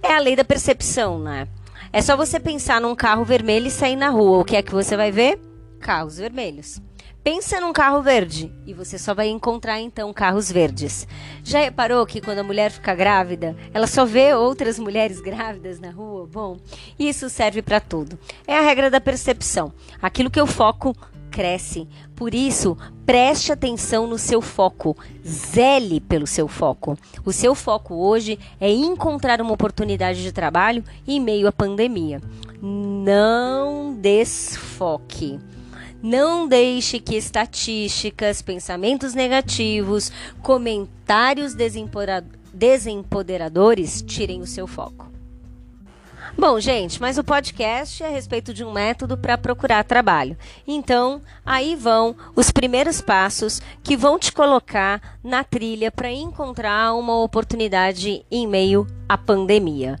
É 0.02 0.14
a 0.14 0.18
lei 0.18 0.36
da 0.36 0.44
percepção, 0.44 1.18
né? 1.18 1.48
É 1.92 2.02
só 2.02 2.16
você 2.16 2.38
pensar 2.38 2.80
num 2.80 2.94
carro 2.94 3.24
vermelho 3.24 3.68
e 3.68 3.70
sair 3.70 3.96
na 3.96 4.10
rua. 4.10 4.38
O 4.38 4.44
que 4.44 4.56
é 4.56 4.62
que 4.62 4.72
você 4.72 4.96
vai 4.96 5.10
ver? 5.10 5.40
Carros 5.80 6.18
vermelhos. 6.18 6.80
Pensa 7.24 7.58
num 7.58 7.72
carro 7.72 8.02
verde 8.02 8.52
e 8.66 8.74
você 8.74 8.98
só 8.98 9.14
vai 9.14 9.28
encontrar 9.28 9.80
então 9.80 10.12
carros 10.12 10.52
verdes. 10.52 11.08
Já 11.42 11.60
reparou 11.60 12.04
que 12.04 12.20
quando 12.20 12.40
a 12.40 12.44
mulher 12.44 12.70
fica 12.70 12.94
grávida, 12.94 13.56
ela 13.72 13.86
só 13.86 14.04
vê 14.04 14.34
outras 14.34 14.78
mulheres 14.78 15.22
grávidas 15.22 15.80
na 15.80 15.90
rua? 15.90 16.28
Bom, 16.30 16.58
isso 16.98 17.30
serve 17.30 17.62
para 17.62 17.80
tudo. 17.80 18.18
É 18.46 18.58
a 18.58 18.60
regra 18.60 18.90
da 18.90 19.00
percepção. 19.00 19.72
Aquilo 20.02 20.30
que 20.30 20.38
eu 20.38 20.46
foco 20.46 20.94
cresce. 21.30 21.88
Por 22.14 22.34
isso, 22.34 22.76
preste 23.06 23.50
atenção 23.50 24.06
no 24.06 24.18
seu 24.18 24.42
foco. 24.42 24.94
Zele 25.26 26.02
pelo 26.02 26.26
seu 26.26 26.46
foco. 26.46 26.94
O 27.24 27.32
seu 27.32 27.54
foco 27.54 27.94
hoje 27.94 28.38
é 28.60 28.70
encontrar 28.70 29.40
uma 29.40 29.54
oportunidade 29.54 30.22
de 30.22 30.30
trabalho 30.30 30.84
em 31.08 31.18
meio 31.18 31.48
à 31.48 31.52
pandemia. 31.52 32.20
Não 32.60 33.94
desfoque. 33.94 35.40
Não 36.06 36.46
deixe 36.46 37.00
que 37.00 37.16
estatísticas, 37.16 38.42
pensamentos 38.42 39.14
negativos, 39.14 40.12
comentários 40.42 41.54
desempoderadores 42.52 44.02
tirem 44.02 44.42
o 44.42 44.46
seu 44.46 44.66
foco. 44.66 45.10
Bom, 46.36 46.60
gente, 46.60 47.00
mas 47.00 47.16
o 47.16 47.24
podcast 47.24 48.02
é 48.02 48.06
a 48.06 48.10
respeito 48.10 48.52
de 48.52 48.62
um 48.62 48.70
método 48.70 49.16
para 49.16 49.38
procurar 49.38 49.82
trabalho. 49.82 50.36
Então, 50.66 51.22
aí 51.42 51.74
vão 51.74 52.14
os 52.36 52.50
primeiros 52.50 53.00
passos 53.00 53.62
que 53.82 53.96
vão 53.96 54.18
te 54.18 54.30
colocar 54.30 55.16
na 55.24 55.42
trilha 55.42 55.90
para 55.90 56.12
encontrar 56.12 56.92
uma 56.92 57.18
oportunidade 57.22 58.26
em 58.30 58.46
meio 58.46 58.86
à 59.08 59.16
pandemia. 59.16 59.98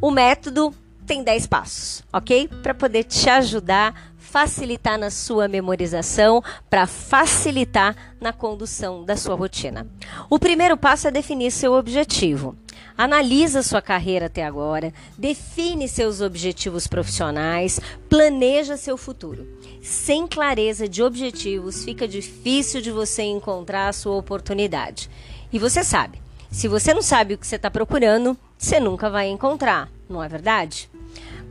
O 0.00 0.12
método 0.12 0.72
tem 1.04 1.24
10 1.24 1.48
passos, 1.48 2.04
ok? 2.12 2.46
Para 2.62 2.72
poder 2.72 3.02
te 3.02 3.28
ajudar 3.28 4.09
facilitar 4.30 4.96
na 4.96 5.10
sua 5.10 5.48
memorização, 5.48 6.42
para 6.68 6.86
facilitar 6.86 7.96
na 8.20 8.32
condução 8.32 9.04
da 9.04 9.16
sua 9.16 9.34
rotina. 9.34 9.88
O 10.28 10.38
primeiro 10.38 10.76
passo 10.76 11.08
é 11.08 11.10
definir 11.10 11.50
seu 11.50 11.72
objetivo. 11.72 12.54
Analisa 12.96 13.62
sua 13.62 13.82
carreira 13.82 14.26
até 14.26 14.44
agora, 14.44 14.92
define 15.18 15.88
seus 15.88 16.20
objetivos 16.20 16.86
profissionais, 16.86 17.80
planeja 18.08 18.76
seu 18.76 18.96
futuro. 18.96 19.48
Sem 19.82 20.26
clareza 20.26 20.86
de 20.86 21.02
objetivos, 21.02 21.82
fica 21.82 22.06
difícil 22.06 22.80
de 22.80 22.90
você 22.90 23.22
encontrar 23.22 23.88
a 23.88 23.92
sua 23.92 24.14
oportunidade. 24.16 25.10
E 25.52 25.58
você 25.58 25.82
sabe, 25.82 26.20
se 26.50 26.68
você 26.68 26.92
não 26.92 27.02
sabe 27.02 27.34
o 27.34 27.38
que 27.38 27.46
você 27.46 27.56
está 27.56 27.70
procurando, 27.70 28.36
você 28.58 28.78
nunca 28.78 29.08
vai 29.08 29.28
encontrar, 29.28 29.88
não 30.08 30.22
é 30.22 30.28
verdade? 30.28 30.89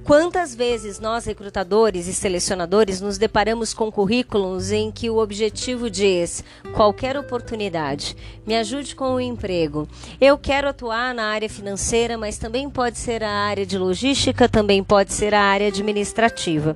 Quantas 0.09 0.55
vezes 0.55 0.99
nós, 0.99 1.25
recrutadores 1.25 2.07
e 2.07 2.15
selecionadores, 2.15 2.99
nos 2.99 3.19
deparamos 3.19 3.75
com 3.75 3.91
currículos 3.91 4.71
em 4.71 4.91
que 4.91 5.07
o 5.07 5.19
objetivo 5.19 5.87
diz 5.87 6.43
qualquer 6.73 7.15
oportunidade, 7.15 8.17
me 8.43 8.55
ajude 8.55 8.95
com 8.95 9.13
o 9.13 9.21
emprego. 9.21 9.87
Eu 10.19 10.35
quero 10.35 10.67
atuar 10.67 11.13
na 11.13 11.25
área 11.25 11.47
financeira, 11.47 12.17
mas 12.17 12.39
também 12.39 12.67
pode 12.71 12.97
ser 12.97 13.23
a 13.23 13.29
área 13.29 13.67
de 13.67 13.77
logística, 13.77 14.49
também 14.49 14.83
pode 14.83 15.13
ser 15.13 15.35
a 15.35 15.43
área 15.43 15.67
administrativa. 15.67 16.75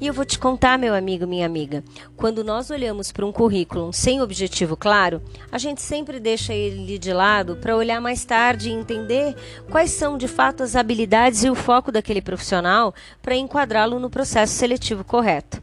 E 0.00 0.06
eu 0.06 0.14
vou 0.14 0.24
te 0.24 0.38
contar, 0.38 0.78
meu 0.78 0.94
amigo, 0.94 1.26
minha 1.26 1.44
amiga, 1.44 1.82
quando 2.16 2.44
nós 2.44 2.70
olhamos 2.70 3.10
para 3.10 3.26
um 3.26 3.32
currículo 3.32 3.92
sem 3.92 4.22
objetivo 4.22 4.76
claro, 4.76 5.20
a 5.50 5.58
gente 5.58 5.82
sempre 5.82 6.20
deixa 6.20 6.54
ele 6.54 6.98
de 6.98 7.12
lado 7.12 7.56
para 7.56 7.76
olhar 7.76 8.00
mais 8.00 8.24
tarde 8.24 8.70
e 8.70 8.72
entender 8.72 9.34
quais 9.68 9.90
são 9.90 10.16
de 10.16 10.28
fato 10.28 10.62
as 10.62 10.76
habilidades 10.76 11.42
e 11.42 11.50
o 11.50 11.54
foco 11.56 11.90
daquele 11.90 12.22
profissional 12.22 12.94
para 13.20 13.34
enquadrá-lo 13.34 13.98
no 13.98 14.08
processo 14.08 14.54
seletivo 14.54 15.02
correto. 15.02 15.60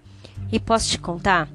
E 0.52 0.60
posso 0.60 0.90
te 0.90 1.00
contar, 1.00 1.48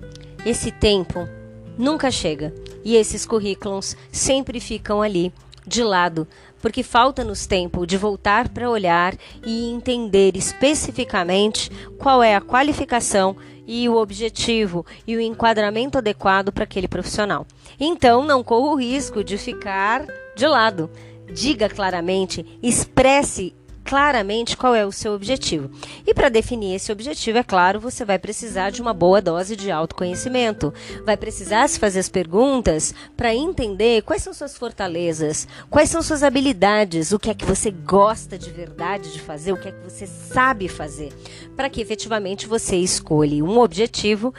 esse 0.46 0.70
tempo 0.70 1.28
nunca 1.76 2.10
chega. 2.10 2.54
E 2.82 2.96
esses 2.96 3.26
currículos 3.26 3.94
sempre 4.10 4.58
ficam 4.58 5.02
ali 5.02 5.30
de 5.66 5.84
lado, 5.84 6.26
porque 6.60 6.82
falta-nos 6.82 7.46
tempo 7.46 7.86
de 7.86 7.96
voltar 7.96 8.48
para 8.48 8.70
olhar 8.70 9.14
e 9.44 9.70
entender 9.70 10.36
especificamente 10.36 11.70
qual 11.98 12.22
é 12.22 12.34
a 12.34 12.40
qualificação 12.40 13.36
e 13.66 13.88
o 13.88 13.96
objetivo 13.96 14.84
e 15.06 15.16
o 15.16 15.20
enquadramento 15.20 15.98
adequado 15.98 16.50
para 16.52 16.64
aquele 16.64 16.88
profissional. 16.88 17.46
Então, 17.78 18.24
não 18.24 18.42
corra 18.42 18.72
o 18.72 18.76
risco 18.76 19.22
de 19.22 19.38
ficar 19.38 20.04
de 20.36 20.46
lado. 20.46 20.90
Diga 21.32 21.68
claramente, 21.68 22.44
expresse 22.60 23.54
claramente 23.90 24.56
qual 24.56 24.72
é 24.72 24.86
o 24.86 24.92
seu 24.92 25.14
objetivo. 25.14 25.68
E 26.06 26.14
para 26.14 26.28
definir 26.28 26.76
esse 26.76 26.92
objetivo, 26.92 27.38
é 27.38 27.42
claro, 27.42 27.80
você 27.80 28.04
vai 28.04 28.20
precisar 28.20 28.70
de 28.70 28.80
uma 28.80 28.94
boa 28.94 29.20
dose 29.20 29.56
de 29.56 29.68
autoconhecimento. 29.68 30.72
Vai 31.04 31.16
precisar 31.16 31.66
se 31.66 31.76
fazer 31.76 31.98
as 31.98 32.08
perguntas 32.08 32.94
para 33.16 33.34
entender 33.34 34.02
quais 34.02 34.22
são 34.22 34.32
suas 34.32 34.56
fortalezas, 34.56 35.48
quais 35.68 35.90
são 35.90 36.02
suas 36.02 36.22
habilidades, 36.22 37.10
o 37.10 37.18
que 37.18 37.30
é 37.30 37.34
que 37.34 37.44
você 37.44 37.72
gosta 37.72 38.38
de 38.38 38.50
verdade 38.50 39.12
de 39.12 39.20
fazer, 39.20 39.52
o 39.52 39.56
que 39.56 39.66
é 39.66 39.72
que 39.72 39.82
você 39.82 40.06
sabe 40.06 40.68
fazer, 40.68 41.12
para 41.56 41.68
que 41.68 41.80
efetivamente 41.80 42.46
você 42.46 42.76
escolha 42.76 43.44
um 43.44 43.58
objetivo 43.58 44.32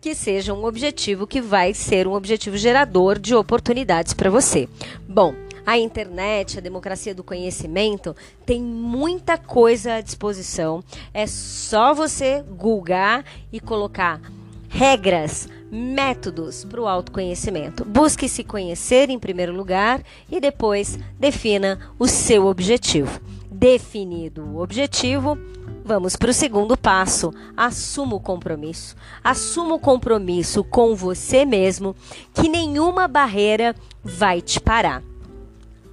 que 0.00 0.16
seja 0.16 0.52
um 0.52 0.64
objetivo 0.64 1.28
que 1.28 1.40
vai 1.40 1.72
ser 1.72 2.08
um 2.08 2.12
objetivo 2.12 2.56
gerador 2.56 3.20
de 3.20 3.36
oportunidades 3.36 4.12
para 4.12 4.28
você. 4.28 4.68
Bom, 5.08 5.32
a 5.66 5.78
internet, 5.78 6.58
a 6.58 6.60
democracia 6.60 7.14
do 7.14 7.24
conhecimento, 7.24 8.14
tem 8.44 8.62
muita 8.62 9.38
coisa 9.38 9.94
à 9.94 10.00
disposição. 10.00 10.82
É 11.12 11.26
só 11.26 11.94
você 11.94 12.42
googar 12.42 13.24
e 13.52 13.60
colocar 13.60 14.20
regras, 14.68 15.48
métodos 15.70 16.64
para 16.64 16.80
o 16.80 16.88
autoconhecimento. 16.88 17.84
Busque 17.84 18.28
se 18.28 18.42
conhecer 18.42 19.08
em 19.08 19.18
primeiro 19.18 19.54
lugar 19.54 20.02
e 20.30 20.40
depois 20.40 20.98
defina 21.18 21.78
o 21.98 22.08
seu 22.08 22.46
objetivo. 22.46 23.20
Definido 23.50 24.42
o 24.42 24.60
objetivo, 24.60 25.38
vamos 25.84 26.16
para 26.16 26.30
o 26.30 26.34
segundo 26.34 26.76
passo. 26.76 27.32
Assuma 27.56 28.16
o 28.16 28.20
compromisso. 28.20 28.96
Assuma 29.22 29.76
o 29.76 29.80
compromisso 29.80 30.64
com 30.64 30.94
você 30.94 31.44
mesmo 31.44 31.94
que 32.34 32.48
nenhuma 32.48 33.06
barreira 33.06 33.76
vai 34.02 34.42
te 34.42 34.60
parar. 34.60 35.02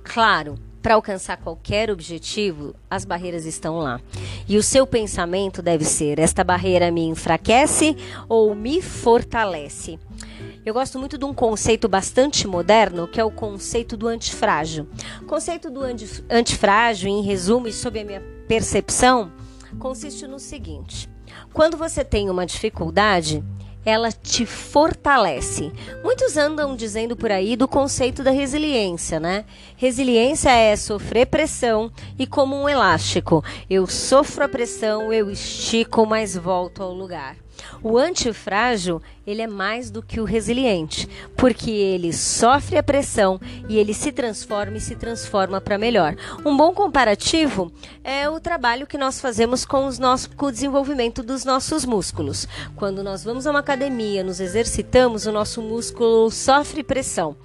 Claro, 0.03 0.55
para 0.81 0.95
alcançar 0.95 1.37
qualquer 1.37 1.91
objetivo, 1.91 2.75
as 2.89 3.05
barreiras 3.05 3.45
estão 3.45 3.77
lá. 3.77 4.01
E 4.47 4.57
o 4.57 4.63
seu 4.63 4.87
pensamento 4.87 5.61
deve 5.61 5.85
ser: 5.85 6.19
esta 6.19 6.43
barreira 6.43 6.91
me 6.91 7.05
enfraquece 7.05 7.95
ou 8.27 8.55
me 8.55 8.81
fortalece? 8.81 9.99
Eu 10.65 10.73
gosto 10.73 10.99
muito 10.99 11.17
de 11.17 11.25
um 11.25 11.33
conceito 11.33 11.87
bastante 11.87 12.47
moderno, 12.47 13.07
que 13.07 13.19
é 13.19 13.23
o 13.23 13.31
conceito 13.31 13.97
do 13.97 14.07
antifrágil. 14.07 14.87
O 15.21 15.25
conceito 15.25 15.71
do 15.71 15.81
antifrágil, 16.29 17.09
em 17.09 17.23
resumo 17.23 17.67
e 17.67 17.73
sob 17.73 17.99
a 17.99 18.05
minha 18.05 18.21
percepção, 18.47 19.31
consiste 19.79 20.27
no 20.27 20.39
seguinte: 20.39 21.09
quando 21.53 21.77
você 21.77 22.03
tem 22.03 22.29
uma 22.29 22.45
dificuldade, 22.45 23.43
ela 23.85 24.11
te 24.11 24.45
fortalece. 24.45 25.71
Muitos 26.03 26.37
andam 26.37 26.75
dizendo 26.75 27.15
por 27.15 27.31
aí 27.31 27.55
do 27.55 27.67
conceito 27.67 28.23
da 28.23 28.31
resiliência, 28.31 29.19
né? 29.19 29.45
Resiliência 29.75 30.51
é 30.51 30.75
sofrer 30.75 31.25
pressão 31.25 31.91
e 32.17 32.27
como 32.27 32.55
um 32.55 32.69
elástico, 32.69 33.43
eu 33.69 33.87
sofro 33.87 34.45
a 34.45 34.49
pressão, 34.49 35.11
eu 35.11 35.29
estico, 35.29 36.05
mas 36.05 36.35
volto 36.35 36.83
ao 36.83 36.93
lugar. 36.93 37.35
O 37.83 37.97
antifrágil, 37.97 39.01
ele 39.25 39.41
é 39.41 39.47
mais 39.47 39.91
do 39.91 40.01
que 40.01 40.19
o 40.19 40.23
resiliente, 40.23 41.07
porque 41.35 41.71
ele 41.71 42.11
sofre 42.13 42.77
a 42.77 42.83
pressão 42.83 43.39
e 43.69 43.77
ele 43.77 43.93
se 43.93 44.11
transforma 44.11 44.77
e 44.77 44.81
se 44.81 44.95
transforma 44.95 45.61
para 45.61 45.77
melhor. 45.77 46.15
Um 46.45 46.55
bom 46.55 46.73
comparativo 46.73 47.71
é 48.03 48.29
o 48.29 48.39
trabalho 48.39 48.87
que 48.87 48.97
nós 48.97 49.21
fazemos 49.21 49.65
com, 49.65 49.85
os 49.85 49.99
com 50.35 50.45
o 50.47 50.51
desenvolvimento 50.51 51.23
dos 51.23 51.45
nossos 51.45 51.85
músculos. 51.85 52.47
Quando 52.75 53.03
nós 53.03 53.23
vamos 53.23 53.45
a 53.45 53.51
uma 53.51 53.59
academia, 53.59 54.23
nos 54.23 54.39
exercitamos, 54.39 55.25
o 55.25 55.31
nosso 55.31 55.61
músculo 55.61 56.29
sofre 56.31 56.83
pressão. 56.83 57.35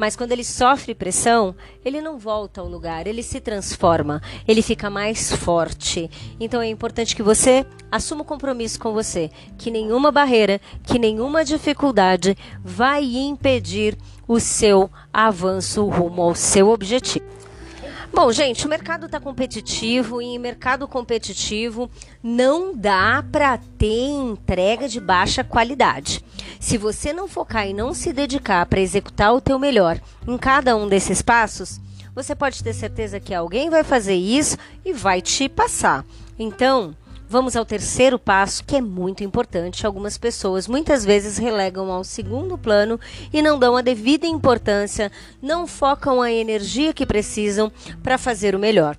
Mas 0.00 0.16
quando 0.16 0.32
ele 0.32 0.44
sofre 0.44 0.94
pressão, 0.94 1.54
ele 1.84 2.00
não 2.00 2.18
volta 2.18 2.62
ao 2.62 2.66
lugar, 2.66 3.06
ele 3.06 3.22
se 3.22 3.38
transforma, 3.38 4.22
ele 4.48 4.62
fica 4.62 4.88
mais 4.88 5.30
forte. 5.30 6.10
Então 6.40 6.62
é 6.62 6.68
importante 6.68 7.14
que 7.14 7.22
você 7.22 7.66
assuma 7.92 8.22
o 8.22 8.24
compromisso 8.24 8.80
com 8.80 8.94
você, 8.94 9.30
que 9.58 9.70
nenhuma 9.70 10.10
barreira, 10.10 10.58
que 10.84 10.98
nenhuma 11.20 11.44
dificuldade 11.44 12.34
vai 12.64 13.04
impedir 13.04 13.94
o 14.26 14.40
seu 14.40 14.90
avanço 15.12 15.84
rumo 15.86 16.22
ao 16.22 16.34
seu 16.34 16.70
objetivo. 16.70 17.26
Bom, 18.12 18.32
gente, 18.32 18.66
o 18.66 18.68
mercado 18.68 19.06
está 19.06 19.20
competitivo 19.20 20.20
e 20.22 20.24
em 20.24 20.38
mercado 20.38 20.88
competitivo 20.88 21.90
não 22.22 22.74
dá 22.74 23.22
para 23.30 23.58
ter 23.78 24.08
entrega 24.08 24.88
de 24.88 24.98
baixa 24.98 25.44
qualidade. 25.44 26.24
Se 26.58 26.78
você 26.78 27.12
não 27.12 27.28
focar 27.28 27.68
e 27.68 27.74
não 27.74 27.92
se 27.92 28.12
dedicar 28.12 28.64
para 28.66 28.80
executar 28.80 29.34
o 29.34 29.40
teu 29.40 29.58
melhor 29.58 30.00
em 30.26 30.38
cada 30.38 30.74
um 30.74 30.88
desses 30.88 31.20
passos, 31.20 31.78
você 32.14 32.34
pode 32.34 32.64
ter 32.64 32.72
certeza 32.72 33.20
que 33.20 33.34
alguém 33.34 33.68
vai 33.68 33.84
fazer 33.84 34.16
isso 34.16 34.56
e 34.84 34.92
vai 34.92 35.20
te 35.20 35.48
passar. 35.48 36.04
Então, 36.38 36.96
Vamos 37.30 37.54
ao 37.54 37.64
terceiro 37.64 38.18
passo, 38.18 38.64
que 38.64 38.74
é 38.74 38.80
muito 38.80 39.22
importante. 39.22 39.86
Algumas 39.86 40.18
pessoas 40.18 40.66
muitas 40.66 41.04
vezes 41.04 41.38
relegam 41.38 41.88
ao 41.92 42.02
segundo 42.02 42.58
plano 42.58 42.98
e 43.32 43.40
não 43.40 43.56
dão 43.56 43.76
a 43.76 43.82
devida 43.82 44.26
importância, 44.26 45.12
não 45.40 45.64
focam 45.64 46.20
a 46.20 46.32
energia 46.32 46.92
que 46.92 47.06
precisam 47.06 47.70
para 48.02 48.18
fazer 48.18 48.56
o 48.56 48.58
melhor. 48.58 48.96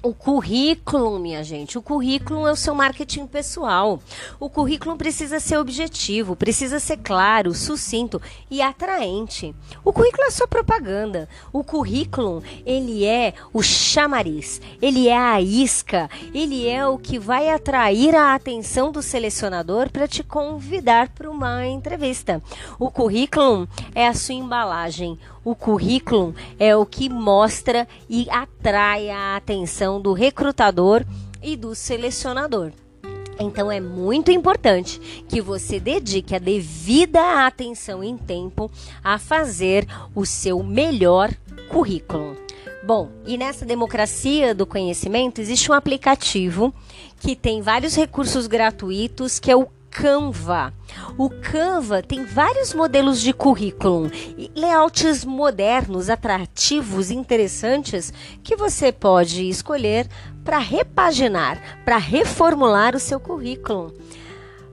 O 0.00 0.14
currículo, 0.14 1.18
minha 1.18 1.42
gente, 1.42 1.76
o 1.76 1.82
currículo 1.82 2.46
é 2.46 2.52
o 2.52 2.56
seu 2.56 2.72
marketing 2.72 3.26
pessoal. 3.26 4.00
O 4.38 4.48
currículo 4.48 4.96
precisa 4.96 5.40
ser 5.40 5.58
objetivo, 5.58 6.36
precisa 6.36 6.78
ser 6.78 6.98
claro, 6.98 7.52
sucinto 7.52 8.22
e 8.48 8.62
atraente. 8.62 9.52
O 9.84 9.92
currículo 9.92 10.22
é 10.22 10.30
sua 10.30 10.46
propaganda. 10.46 11.28
O 11.52 11.64
currículo, 11.64 12.44
ele 12.64 13.04
é 13.04 13.34
o 13.52 13.60
chamariz, 13.60 14.60
ele 14.80 15.08
é 15.08 15.18
a 15.18 15.40
isca, 15.40 16.08
ele 16.32 16.68
é 16.68 16.86
o 16.86 16.96
que 16.96 17.18
vai 17.18 17.50
atrair 17.50 18.14
a 18.14 18.36
atenção 18.36 18.92
do 18.92 19.02
selecionador 19.02 19.90
para 19.90 20.06
te 20.06 20.22
convidar 20.22 21.08
para 21.08 21.28
uma 21.28 21.66
entrevista. 21.66 22.40
O 22.78 22.88
currículo 22.88 23.68
é 23.96 24.06
a 24.06 24.14
sua 24.14 24.36
embalagem, 24.36 25.18
o 25.50 25.54
currículo 25.54 26.34
é 26.58 26.76
o 26.76 26.84
que 26.84 27.08
mostra 27.08 27.88
e 28.06 28.28
atrai 28.28 29.08
a 29.08 29.34
atenção 29.34 29.98
do 29.98 30.12
recrutador 30.12 31.02
e 31.42 31.56
do 31.56 31.74
selecionador. 31.74 32.70
Então 33.40 33.72
é 33.72 33.80
muito 33.80 34.30
importante 34.30 35.00
que 35.26 35.40
você 35.40 35.80
dedique 35.80 36.34
a 36.34 36.38
devida 36.38 37.46
atenção 37.46 38.04
em 38.04 38.18
tempo 38.18 38.70
a 39.02 39.18
fazer 39.18 39.86
o 40.14 40.26
seu 40.26 40.62
melhor 40.62 41.32
currículo. 41.70 42.36
Bom, 42.84 43.10
e 43.26 43.38
nessa 43.38 43.64
democracia 43.64 44.54
do 44.54 44.66
conhecimento 44.66 45.40
existe 45.40 45.70
um 45.70 45.74
aplicativo 45.74 46.74
que 47.20 47.34
tem 47.34 47.62
vários 47.62 47.94
recursos 47.94 48.46
gratuitos 48.46 49.38
que 49.38 49.50
é 49.50 49.56
o 49.56 49.66
Canva. 49.90 50.74
O 51.16 51.28
Canva 51.30 52.02
tem 52.02 52.24
vários 52.24 52.72
modelos 52.72 53.20
de 53.20 53.32
currículo 53.32 54.10
layouts 54.54 55.24
modernos, 55.24 56.10
atrativos, 56.10 57.10
interessantes 57.10 58.12
que 58.42 58.56
você 58.56 58.92
pode 58.92 59.48
escolher 59.48 60.08
para 60.44 60.58
repaginar, 60.58 61.82
para 61.84 61.98
reformular 61.98 62.96
o 62.96 63.00
seu 63.00 63.20
currículo. 63.20 63.94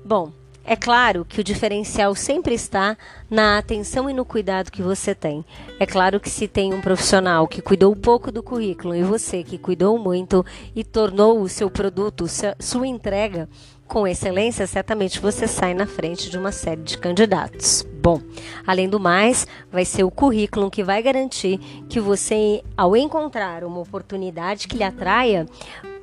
Bom, 0.03 0.31
é 0.67 0.75
claro 0.75 1.23
que 1.23 1.39
o 1.39 1.43
diferencial 1.43 2.15
sempre 2.15 2.55
está 2.55 2.97
na 3.29 3.59
atenção 3.59 4.09
e 4.09 4.13
no 4.13 4.25
cuidado 4.25 4.71
que 4.71 4.81
você 4.81 5.13
tem. 5.13 5.45
É 5.79 5.85
claro 5.85 6.19
que 6.19 6.29
se 6.29 6.47
tem 6.47 6.73
um 6.73 6.81
profissional 6.81 7.47
que 7.47 7.61
cuidou 7.61 7.95
pouco 7.95 8.31
do 8.31 8.41
currículo 8.41 8.95
e 8.95 9.03
você 9.03 9.43
que 9.43 9.59
cuidou 9.59 9.99
muito 9.99 10.43
e 10.75 10.83
tornou 10.83 11.39
o 11.39 11.47
seu 11.47 11.69
produto, 11.69 12.25
sua 12.59 12.87
entrega 12.87 13.47
com 13.87 14.07
excelência, 14.07 14.67
certamente 14.67 15.19
você 15.19 15.47
sai 15.47 15.73
na 15.73 15.85
frente 15.85 16.29
de 16.29 16.37
uma 16.37 16.51
série 16.51 16.81
de 16.81 16.97
candidatos. 16.97 17.85
Bom, 18.01 18.19
além 18.65 18.89
do 18.89 18.99
mais, 18.99 19.47
vai 19.71 19.85
ser 19.85 20.03
o 20.03 20.11
currículo 20.11 20.69
que 20.69 20.83
vai 20.83 21.01
garantir 21.01 21.57
que 21.89 21.99
você, 21.99 22.63
ao 22.75 22.95
encontrar 22.95 23.63
uma 23.63 23.79
oportunidade 23.79 24.67
que 24.67 24.77
lhe 24.77 24.83
atraia, 24.83 25.45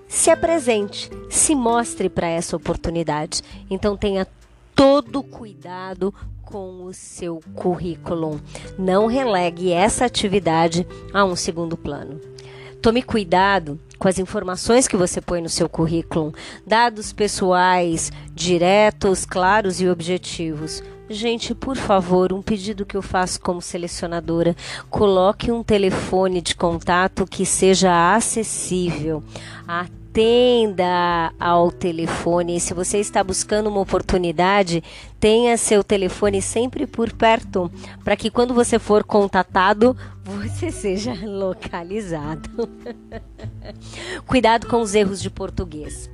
se 0.08 0.30
apresente, 0.30 1.10
se 1.30 1.54
mostre 1.54 2.08
para 2.08 2.28
essa 2.28 2.56
oportunidade. 2.56 3.42
Então 3.70 3.96
tenha 3.96 4.26
todo 4.74 5.22
cuidado 5.22 6.14
com 6.44 6.84
o 6.84 6.92
seu 6.92 7.40
currículo. 7.54 8.40
Não 8.78 9.06
relegue 9.06 9.72
essa 9.72 10.04
atividade 10.04 10.86
a 11.12 11.24
um 11.24 11.34
segundo 11.34 11.76
plano. 11.76 12.20
Tome 12.82 13.00
cuidado 13.00 13.78
com 13.96 14.08
as 14.08 14.18
informações 14.18 14.88
que 14.88 14.96
você 14.96 15.20
põe 15.20 15.40
no 15.40 15.48
seu 15.48 15.68
currículo, 15.68 16.34
dados 16.66 17.12
pessoais, 17.12 18.10
diretos, 18.34 19.24
claros 19.24 19.80
e 19.80 19.88
objetivos. 19.88 20.82
Gente, 21.08 21.54
por 21.54 21.76
favor, 21.76 22.32
um 22.32 22.42
pedido 22.42 22.84
que 22.84 22.96
eu 22.96 23.02
faço 23.02 23.40
como 23.40 23.62
selecionadora: 23.62 24.56
coloque 24.90 25.52
um 25.52 25.62
telefone 25.62 26.40
de 26.40 26.56
contato 26.56 27.24
que 27.24 27.46
seja 27.46 28.16
acessível. 28.16 29.22
Atenda 29.68 31.32
ao 31.38 31.70
telefone. 31.70 32.58
Se 32.58 32.74
você 32.74 32.98
está 32.98 33.22
buscando 33.22 33.68
uma 33.68 33.80
oportunidade, 33.80 34.82
tenha 35.20 35.56
seu 35.56 35.84
telefone 35.84 36.42
sempre 36.42 36.84
por 36.84 37.12
perto, 37.12 37.70
para 38.02 38.16
que 38.16 38.28
quando 38.28 38.52
você 38.52 38.76
for 38.76 39.04
contatado, 39.04 39.96
você 40.24 40.70
seja 40.70 41.14
localizado. 41.24 42.68
Cuidado 44.26 44.66
com 44.66 44.80
os 44.80 44.94
erros 44.94 45.20
de 45.20 45.30
português 45.30 46.10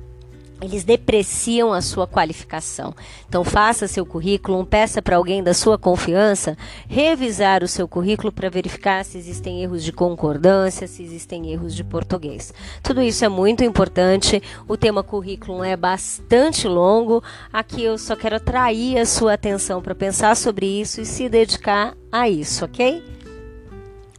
eles 0.61 0.83
depreciam 0.83 1.71
a 1.71 1.81
sua 1.81 2.05
qualificação. 2.05 2.93
Então, 3.27 3.43
faça 3.43 3.87
seu 3.87 4.05
currículo, 4.05 4.65
peça 4.65 5.01
para 5.01 5.15
alguém 5.15 5.41
da 5.41 5.53
sua 5.53 5.77
confiança 5.77 6.57
revisar 6.87 7.63
o 7.63 7.67
seu 7.67 7.87
currículo 7.87 8.31
para 8.31 8.49
verificar 8.49 9.05
se 9.05 9.17
existem 9.17 9.61
erros 9.61 9.83
de 9.83 9.91
concordância, 9.93 10.87
se 10.87 11.01
existem 11.01 11.51
erros 11.51 11.73
de 11.73 11.83
português. 11.83 12.53
Tudo 12.83 13.01
isso 13.01 13.23
é 13.23 13.29
muito 13.29 13.63
importante. 13.63 14.41
O 14.67 14.75
tema 14.75 15.01
currículo 15.01 15.63
é 15.63 15.77
bastante 15.77 16.67
longo. 16.67 17.23
Aqui 17.53 17.83
eu 17.83 17.97
só 17.97 18.15
quero 18.15 18.35
atrair 18.35 18.97
a 18.97 19.05
sua 19.05 19.33
atenção 19.33 19.81
para 19.81 19.95
pensar 19.95 20.35
sobre 20.35 20.65
isso 20.65 20.99
e 21.01 21.05
se 21.05 21.29
dedicar 21.29 21.95
a 22.11 22.27
isso, 22.27 22.65
ok? 22.65 23.18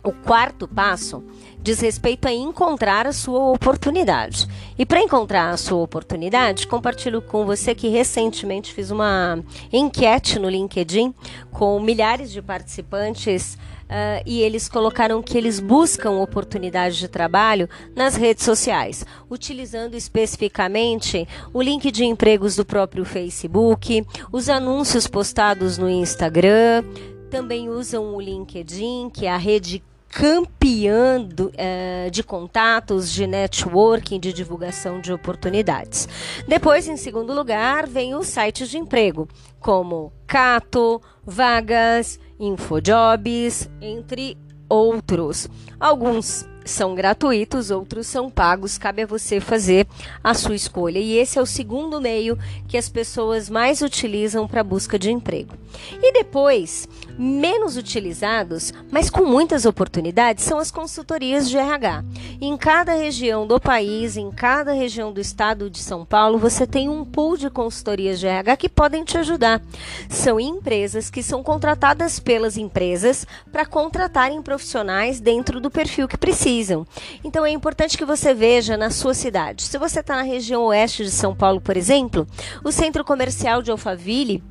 O 0.03 0.13
quarto 0.13 0.67
passo 0.67 1.23
diz 1.63 1.81
respeito 1.81 2.27
a 2.27 2.33
encontrar 2.33 3.07
a 3.07 3.13
sua 3.13 3.51
oportunidade. 3.51 4.49
E 4.79 4.87
para 4.87 5.03
encontrar 5.03 5.51
a 5.51 5.57
sua 5.59 5.83
oportunidade, 5.83 6.67
compartilho 6.67 7.21
com 7.21 7.45
você 7.45 7.75
que 7.75 7.89
recentemente 7.89 8.73
fiz 8.73 8.91
uma 8.91 9.39
enquete 9.71 10.39
no 10.39 10.49
LinkedIn 10.49 11.15
com 11.51 11.79
milhares 11.81 12.33
de 12.33 12.41
participantes. 12.41 13.59
Uh, 13.91 14.23
e 14.25 14.41
eles 14.41 14.69
colocaram 14.69 15.21
que 15.21 15.37
eles 15.37 15.59
buscam 15.59 16.13
oportunidades 16.13 16.97
de 16.97 17.09
trabalho 17.09 17.69
nas 17.95 18.15
redes 18.15 18.45
sociais, 18.45 19.05
utilizando 19.29 19.97
especificamente 19.97 21.27
o 21.53 21.61
link 21.61 21.91
de 21.91 22.05
empregos 22.05 22.55
do 22.55 22.65
próprio 22.65 23.05
Facebook, 23.05 24.07
os 24.31 24.49
anúncios 24.49 25.09
postados 25.09 25.77
no 25.77 25.91
Instagram, 25.91 26.85
também 27.31 27.69
usam 27.69 28.15
o 28.15 28.21
LinkedIn, 28.21 29.11
que 29.11 29.27
é 29.27 29.31
a 29.31 29.37
rede 29.37 29.83
campeã 30.11 31.23
do, 31.23 31.53
é, 31.57 32.11
de 32.11 32.23
contatos, 32.23 33.11
de 33.11 33.27
networking, 33.27 34.19
de 34.19 34.33
divulgação 34.33 35.01
de 35.01 35.13
oportunidades. 35.13 36.09
Depois, 36.47 36.89
em 36.89 36.97
segundo 36.97 37.33
lugar, 37.33 37.87
vem 37.87 38.15
os 38.15 38.27
sites 38.27 38.69
de 38.69 38.77
emprego, 38.77 39.29
como 39.61 40.13
Cato, 40.27 41.01
Vagas, 41.25 42.19
Infojobs, 42.39 43.71
entre 43.81 44.37
outros. 44.69 45.49
Alguns 45.79 46.45
são 46.65 46.95
gratuitos, 46.95 47.71
outros 47.71 48.07
são 48.07 48.31
pagos, 48.31 48.79
cabe 48.79 49.03
a 49.03 49.07
você 49.07 49.41
fazer 49.41 49.87
a 50.23 50.35
sua 50.35 50.55
escolha. 50.55 50.99
E 50.99 51.17
esse 51.17 51.39
é 51.39 51.43
o 51.43 51.47
segundo 51.47 52.01
meio 52.01 52.39
que 52.69 52.77
as 52.77 52.89
pessoas 52.89 53.49
mais 53.49 53.81
utilizam 53.81 54.47
para 54.47 54.63
busca 54.63 54.99
de 54.99 55.11
emprego. 55.11 55.55
E 56.03 56.13
depois, 56.13 56.89
menos 57.21 57.77
utilizados, 57.77 58.73
mas 58.91 59.11
com 59.11 59.27
muitas 59.27 59.67
oportunidades, 59.67 60.43
são 60.43 60.59
as 60.59 60.71
consultorias 60.71 61.51
de 61.51 61.59
RH. 61.59 62.03
Em 62.41 62.57
cada 62.57 62.95
região 62.95 63.47
do 63.47 63.61
país, 63.61 64.17
em 64.17 64.31
cada 64.31 64.73
região 64.73 65.13
do 65.13 65.21
estado 65.21 65.69
de 65.69 65.81
São 65.81 66.03
Paulo, 66.03 66.39
você 66.39 66.67
tem 66.67 66.89
um 66.89 67.05
pool 67.05 67.37
de 67.37 67.51
consultorias 67.51 68.19
de 68.19 68.27
RH 68.27 68.57
que 68.57 68.69
podem 68.71 69.05
te 69.05 69.19
ajudar. 69.19 69.61
São 70.09 70.41
empresas 70.41 71.11
que 71.11 71.23
são 71.23 71.43
contratadas 71.43 72.19
pelas 72.19 72.57
empresas 72.57 73.27
para 73.53 73.67
contratarem 73.67 74.41
profissionais 74.41 75.21
dentro 75.21 75.61
do 75.61 75.71
perfil 75.71 76.09
que 76.09 76.17
precisam. 76.17 76.87
Então 77.23 77.45
é 77.45 77.51
importante 77.51 77.99
que 77.99 78.05
você 78.07 78.33
veja 78.33 78.79
na 78.79 78.89
sua 78.89 79.13
cidade. 79.13 79.65
Se 79.65 79.77
você 79.77 80.01
está 80.01 80.17
na 80.17 80.23
região 80.23 80.65
oeste 80.65 81.05
de 81.05 81.11
São 81.11 81.35
Paulo, 81.35 81.61
por 81.61 81.77
exemplo, 81.77 82.27
o 82.65 82.73
centro 82.73 83.05
comercial 83.05 83.61
de 83.61 83.71
Alphaville 83.71 84.43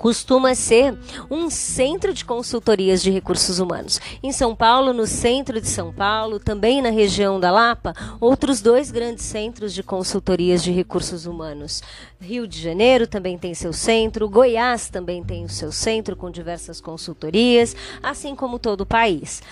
costuma 0.00 0.54
ser 0.54 0.96
um 1.30 1.50
centro 1.50 2.14
de 2.14 2.24
consultorias 2.24 3.02
de 3.02 3.10
recursos 3.10 3.58
humanos. 3.58 4.00
Em 4.22 4.32
São 4.32 4.56
Paulo, 4.56 4.94
no 4.94 5.06
centro 5.06 5.60
de 5.60 5.68
São 5.68 5.92
Paulo, 5.92 6.40
também 6.40 6.80
na 6.80 6.88
região 6.88 7.38
da 7.38 7.50
Lapa, 7.50 7.94
outros 8.18 8.62
dois 8.62 8.90
grandes 8.90 9.26
centros 9.26 9.74
de 9.74 9.82
consultorias 9.82 10.62
de 10.62 10.72
recursos 10.72 11.26
humanos. 11.26 11.82
Rio 12.18 12.46
de 12.46 12.58
Janeiro 12.62 13.06
também 13.06 13.36
tem 13.36 13.52
seu 13.52 13.74
centro, 13.74 14.26
Goiás 14.26 14.88
também 14.88 15.22
tem 15.22 15.44
o 15.44 15.50
seu 15.50 15.70
centro 15.70 16.16
com 16.16 16.30
diversas 16.30 16.80
consultorias, 16.80 17.76
assim 18.02 18.34
como 18.34 18.58
todo 18.58 18.80
o 18.80 18.86
país. 18.86 19.42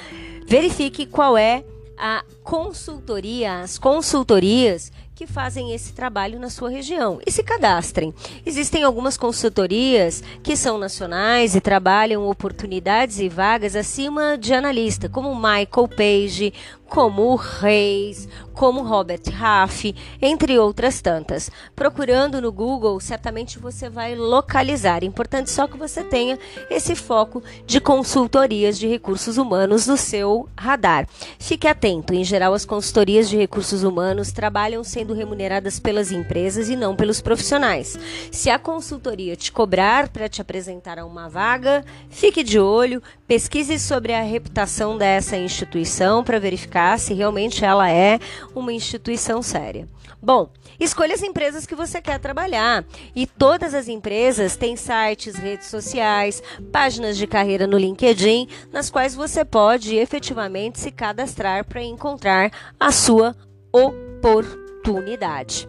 Verifique 0.47 1.05
qual 1.05 1.37
é 1.37 1.63
a 1.99 2.25
consultoria, 2.43 3.61
as 3.61 3.77
consultorias 3.77 4.91
que 5.19 5.27
fazem 5.27 5.75
esse 5.75 5.93
trabalho 5.93 6.39
na 6.39 6.49
sua 6.49 6.71
região 6.71 7.19
e 7.27 7.33
se 7.33 7.43
cadastrem. 7.43 8.15
Existem 8.47 8.85
algumas 8.85 9.17
consultorias 9.17 10.23
que 10.45 10.57
são 10.57 10.79
nacionais 10.79 11.57
e 11.57 11.61
trabalham 11.61 12.29
oportunidades 12.29 13.19
e 13.19 13.29
vagas 13.29 13.75
acima 13.75 14.39
de 14.39 14.55
analista, 14.55 15.09
como 15.09 15.35
Michael 15.35 15.89
Page, 15.89 16.55
como 16.89 17.37
Reis, 17.37 18.29
como 18.55 18.83
Robert 18.83 19.23
Half, 19.41 19.85
entre 20.21 20.59
outras 20.59 21.01
tantas. 21.01 21.51
Procurando 21.77 22.41
no 22.41 22.51
Google, 22.51 22.99
certamente 22.99 23.59
você 23.59 23.89
vai 23.89 24.17
localizar. 24.17 25.05
Importante 25.05 25.51
só 25.51 25.69
que 25.69 25.77
você 25.77 26.03
tenha 26.03 26.39
esse 26.69 26.97
foco 26.97 27.43
de 27.67 27.81
consultorias 27.81 28.79
de 28.79 28.89
recursos 28.89 29.37
humanos 29.37 29.87
no 29.87 29.97
seu 29.97 30.49
radar. 30.57 31.07
Fique 31.39 31.69
atento, 31.69 32.15
em 32.15 32.25
geral 32.25 32.55
as 32.55 32.65
consultorias 32.65 33.29
de 33.29 33.37
recursos 33.37 33.85
humanos 33.85 34.33
trabalham 34.33 34.83
sendo 34.83 35.15
remuneradas 35.15 35.79
pelas 35.79 36.11
empresas 36.11 36.69
e 36.69 36.75
não 36.75 36.97
pelos 36.97 37.21
profissionais. 37.21 37.97
Se 38.33 38.51
a 38.51 38.59
consultoria 38.59 39.37
te 39.37 39.53
cobrar 39.53 40.09
para 40.09 40.29
te 40.29 40.41
apresentar 40.41 40.99
a 40.99 41.05
uma 41.05 41.29
vaga, 41.29 41.85
fique 42.09 42.43
de 42.43 42.59
olho, 42.59 43.03
pesquise 43.27 43.79
sobre 43.79 44.15
a 44.15 44.23
reputação 44.23 44.97
dessa 44.97 45.37
instituição 45.37 46.25
para 46.25 46.41
verificar 46.41 46.78
verificar 46.79 46.99
se 46.99 47.15
realmente 47.15 47.65
ela 47.65 47.91
é 47.91 48.19
uma 48.55 48.73
instituição 48.73 49.43
séria. 49.43 49.89
Bom, 50.23 50.51
escolha 50.79 51.15
as 51.15 51.23
empresas 51.23 51.67
que 51.67 51.75
você 51.75 52.01
quer 52.01 52.19
trabalhar. 52.19 52.85
E 53.15 53.27
todas 53.27 53.75
as 53.75 53.89
empresas 53.89 54.57
têm 54.57 54.77
sites, 54.77 55.37
redes 55.37 55.69
sociais, 55.69 56.43
páginas 56.73 57.17
de 57.17 57.27
carreira 57.27 57.67
no 57.67 57.79
LinkedIn, 57.79 58.49
nas 58.73 58.91
quais 58.91 59.15
você 59.15 59.45
pode 59.45 59.97
efetivamente 59.97 60.79
se 60.79 60.91
cadastrar 60.91 61.65
para 61.65 61.83
encontrar 61.83 62.51
a 62.79 62.91
sua 62.91 63.37
oportunidade. 63.73 65.69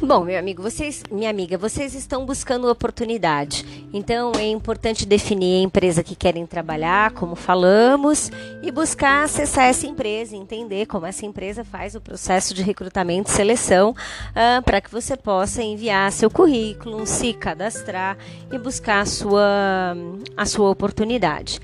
Bom, 0.00 0.24
meu 0.24 0.38
amigo, 0.38 0.62
vocês, 0.62 1.02
minha 1.10 1.28
amiga, 1.28 1.58
vocês 1.58 1.94
estão 1.94 2.24
buscando 2.24 2.68
oportunidade. 2.70 3.64
Então 3.92 4.32
é 4.38 4.48
importante 4.48 5.04
definir 5.06 5.60
a 5.60 5.64
empresa 5.64 6.02
que 6.02 6.14
querem 6.14 6.46
trabalhar, 6.46 7.12
como 7.12 7.34
falamos, 7.34 8.30
e 8.62 8.70
buscar 8.70 9.24
acessar 9.24 9.66
essa 9.66 9.86
empresa, 9.86 10.36
entender 10.36 10.86
como 10.86 11.06
essa 11.06 11.26
empresa 11.26 11.64
faz 11.64 11.94
o 11.94 12.00
processo 12.00 12.54
de 12.54 12.62
recrutamento 12.62 13.30
e 13.30 13.32
seleção, 13.32 13.90
uh, 13.90 14.62
para 14.62 14.80
que 14.80 14.90
você 14.90 15.16
possa 15.16 15.62
enviar 15.62 16.10
seu 16.12 16.30
currículo, 16.30 17.06
se 17.06 17.32
cadastrar 17.32 18.16
e 18.50 18.58
buscar 18.58 19.00
a 19.00 19.06
sua, 19.06 19.96
a 20.36 20.46
sua 20.46 20.70
oportunidade. 20.70 21.60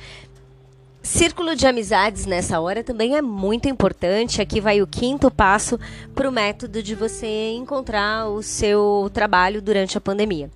Círculo 1.06 1.54
de 1.54 1.68
amizades 1.68 2.26
nessa 2.26 2.58
hora 2.58 2.82
também 2.82 3.16
é 3.16 3.22
muito 3.22 3.68
importante. 3.68 4.42
Aqui 4.42 4.60
vai 4.60 4.82
o 4.82 4.88
quinto 4.88 5.30
passo 5.30 5.78
para 6.12 6.28
o 6.28 6.32
método 6.32 6.82
de 6.82 6.96
você 6.96 7.52
encontrar 7.52 8.26
o 8.28 8.42
seu 8.42 9.08
trabalho 9.14 9.62
durante 9.62 9.96
a 9.96 10.00
pandemia. 10.00 10.50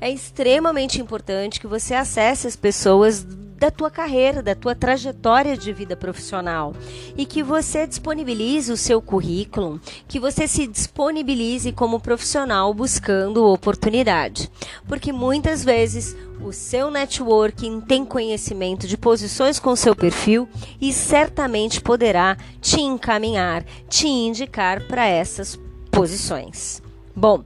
É 0.00 0.08
extremamente 0.08 1.00
importante 1.00 1.58
que 1.58 1.66
você 1.66 1.92
acesse 1.92 2.46
as 2.46 2.54
pessoas 2.54 3.26
da 3.58 3.70
tua 3.70 3.90
carreira, 3.90 4.42
da 4.42 4.54
tua 4.54 4.74
trajetória 4.74 5.56
de 5.56 5.72
vida 5.72 5.96
profissional 5.96 6.74
e 7.16 7.24
que 7.24 7.42
você 7.42 7.86
disponibilize 7.86 8.70
o 8.70 8.76
seu 8.76 9.00
currículo, 9.00 9.80
que 10.06 10.20
você 10.20 10.46
se 10.46 10.66
disponibilize 10.66 11.72
como 11.72 12.00
profissional 12.00 12.72
buscando 12.74 13.46
oportunidade, 13.46 14.50
porque 14.86 15.12
muitas 15.12 15.64
vezes 15.64 16.16
o 16.40 16.52
seu 16.52 16.90
networking 16.90 17.80
tem 17.80 18.04
conhecimento 18.04 18.86
de 18.86 18.96
posições 18.96 19.58
com 19.58 19.74
seu 19.74 19.96
perfil 19.96 20.48
e 20.80 20.92
certamente 20.92 21.80
poderá 21.80 22.36
te 22.60 22.80
encaminhar, 22.80 23.64
te 23.88 24.06
indicar 24.06 24.82
para 24.82 25.06
essas 25.06 25.58
posições. 25.90 26.82
Bom, 27.14 27.42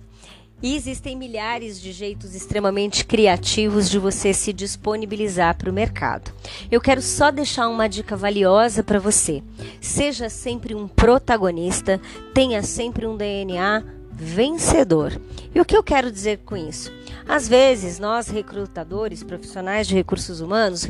e 0.62 0.74
existem 0.74 1.16
milhares 1.16 1.80
de 1.80 1.92
jeitos 1.92 2.34
extremamente 2.34 3.04
criativos 3.04 3.88
de 3.88 3.98
você 3.98 4.32
se 4.32 4.52
disponibilizar 4.52 5.56
para 5.56 5.70
o 5.70 5.72
mercado. 5.72 6.32
Eu 6.70 6.80
quero 6.80 7.00
só 7.00 7.30
deixar 7.30 7.68
uma 7.68 7.88
dica 7.88 8.16
valiosa 8.16 8.82
para 8.82 8.98
você. 8.98 9.42
Seja 9.80 10.28
sempre 10.28 10.74
um 10.74 10.86
protagonista, 10.86 12.00
tenha 12.34 12.62
sempre 12.62 13.06
um 13.06 13.16
DNA 13.16 13.82
vencedor. 14.12 15.18
E 15.54 15.60
o 15.60 15.64
que 15.64 15.76
eu 15.76 15.82
quero 15.82 16.10
dizer 16.10 16.40
com 16.44 16.56
isso? 16.56 16.92
Às 17.26 17.48
vezes, 17.48 17.98
nós 17.98 18.28
recrutadores, 18.28 19.22
profissionais 19.22 19.86
de 19.86 19.94
recursos 19.94 20.40
humanos, 20.40 20.84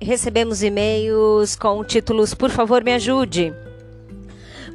recebemos 0.00 0.62
e-mails 0.62 1.54
com 1.54 1.84
títulos 1.84 2.34
Por 2.34 2.50
favor, 2.50 2.82
me 2.82 2.92
ajude. 2.92 3.54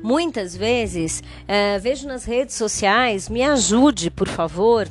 Muitas 0.06 0.56
vezes, 0.56 1.24
é, 1.48 1.80
vejo 1.80 2.08
nas 2.08 2.26
redes 2.26 2.54
sociais, 2.54 3.28
me 3.28 3.42
ajude, 3.42 4.12
por 4.12 4.28
favor. 4.28 4.88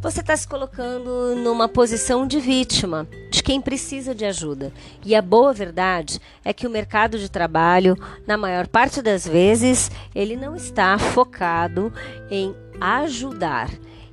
Você 0.00 0.20
está 0.20 0.34
se 0.34 0.48
colocando 0.48 1.36
numa 1.36 1.68
posição 1.68 2.26
de 2.26 2.40
vítima, 2.40 3.06
de 3.30 3.42
quem 3.42 3.60
precisa 3.60 4.14
de 4.14 4.24
ajuda. 4.24 4.72
E 5.04 5.14
a 5.14 5.20
boa 5.20 5.52
verdade 5.52 6.22
é 6.42 6.54
que 6.54 6.66
o 6.66 6.70
mercado 6.70 7.18
de 7.18 7.30
trabalho, 7.30 7.98
na 8.26 8.38
maior 8.38 8.66
parte 8.66 9.02
das 9.02 9.28
vezes, 9.28 9.90
ele 10.14 10.36
não 10.36 10.56
está 10.56 10.98
focado 10.98 11.92
em 12.30 12.54
ajudar 12.80 13.68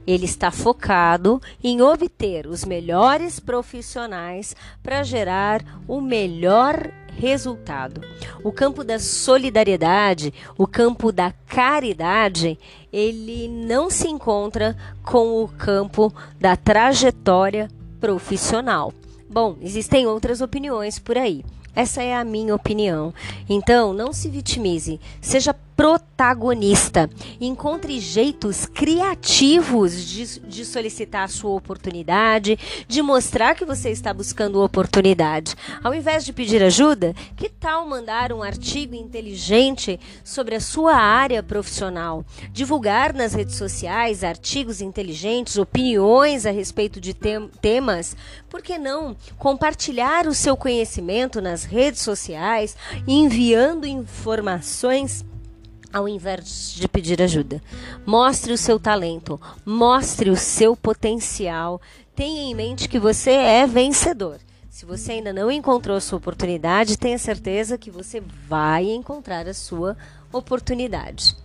ele 0.05 0.25
está 0.25 0.49
focado 0.49 1.39
em 1.63 1.81
obter 1.81 2.47
os 2.47 2.65
melhores 2.65 3.39
profissionais 3.39 4.55
para 4.81 5.03
gerar 5.03 5.63
o 5.87 6.01
melhor 6.01 6.91
resultado. 7.17 8.01
O 8.43 8.51
campo 8.51 8.83
da 8.83 8.99
solidariedade, 8.99 10.33
o 10.57 10.65
campo 10.65 11.11
da 11.11 11.31
caridade, 11.47 12.57
ele 12.91 13.47
não 13.47 13.89
se 13.89 14.07
encontra 14.07 14.75
com 15.03 15.43
o 15.43 15.47
campo 15.47 16.13
da 16.39 16.55
trajetória 16.55 17.69
profissional. 17.99 18.93
Bom, 19.29 19.57
existem 19.61 20.07
outras 20.07 20.41
opiniões 20.41 20.99
por 20.99 21.17
aí. 21.17 21.43
Essa 21.73 22.03
é 22.03 22.13
a 22.13 22.23
minha 22.23 22.53
opinião. 22.53 23.13
Então, 23.47 23.93
não 23.93 24.11
se 24.11 24.29
vitimize, 24.29 24.99
seja 25.21 25.55
protagonista. 25.81 27.09
Encontre 27.39 27.99
jeitos 27.99 28.67
criativos 28.67 30.05
de, 30.05 30.39
de, 30.41 30.63
solicitar 30.63 31.23
a 31.23 31.27
sua 31.27 31.49
oportunidade, 31.55 32.55
de 32.87 33.01
mostrar 33.01 33.55
que 33.55 33.65
você 33.65 33.89
está 33.89 34.13
buscando 34.13 34.61
oportunidade. 34.61 35.55
Ao 35.83 35.91
invés 35.91 36.23
de 36.23 36.33
pedir 36.33 36.61
ajuda, 36.61 37.15
que 37.35 37.49
tal 37.49 37.87
mandar 37.87 38.31
um 38.31 38.43
artigo 38.43 38.93
inteligente 38.93 39.99
sobre 40.23 40.53
a 40.53 40.59
sua 40.59 40.93
área 40.93 41.41
profissional? 41.41 42.23
Divulgar 42.51 43.11
nas 43.11 43.33
redes 43.33 43.55
sociais 43.55 44.23
artigos 44.23 44.81
inteligentes, 44.81 45.57
opiniões 45.57 46.45
a 46.45 46.51
respeito 46.51 47.01
de 47.01 47.15
tem 47.15 47.49
temas? 47.59 48.15
Por 48.47 48.61
que 48.61 48.77
não 48.77 49.17
compartilhar 49.39 50.27
o 50.27 50.35
seu 50.35 50.55
conhecimento 50.55 51.41
nas 51.41 51.63
redes 51.63 52.01
sociais, 52.01 52.77
enviando 53.07 53.87
informações? 53.87 55.25
Ao 55.91 56.07
invés 56.07 56.73
de 56.75 56.87
pedir 56.87 57.21
ajuda. 57.21 57.61
Mostre 58.05 58.53
o 58.53 58.57
seu 58.57 58.79
talento, 58.79 59.39
mostre 59.65 60.29
o 60.29 60.35
seu 60.35 60.75
potencial. 60.75 61.81
Tenha 62.15 62.43
em 62.43 62.55
mente 62.55 62.89
que 62.89 62.99
você 62.99 63.31
é 63.31 63.67
vencedor. 63.67 64.39
Se 64.69 64.85
você 64.85 65.13
ainda 65.13 65.33
não 65.33 65.51
encontrou 65.51 65.97
a 65.97 66.01
sua 66.01 66.17
oportunidade, 66.17 66.97
tenha 66.97 67.17
certeza 67.17 67.77
que 67.77 67.91
você 67.91 68.21
vai 68.47 68.85
encontrar 68.85 69.47
a 69.47 69.53
sua 69.53 69.97
oportunidade. 70.31 71.35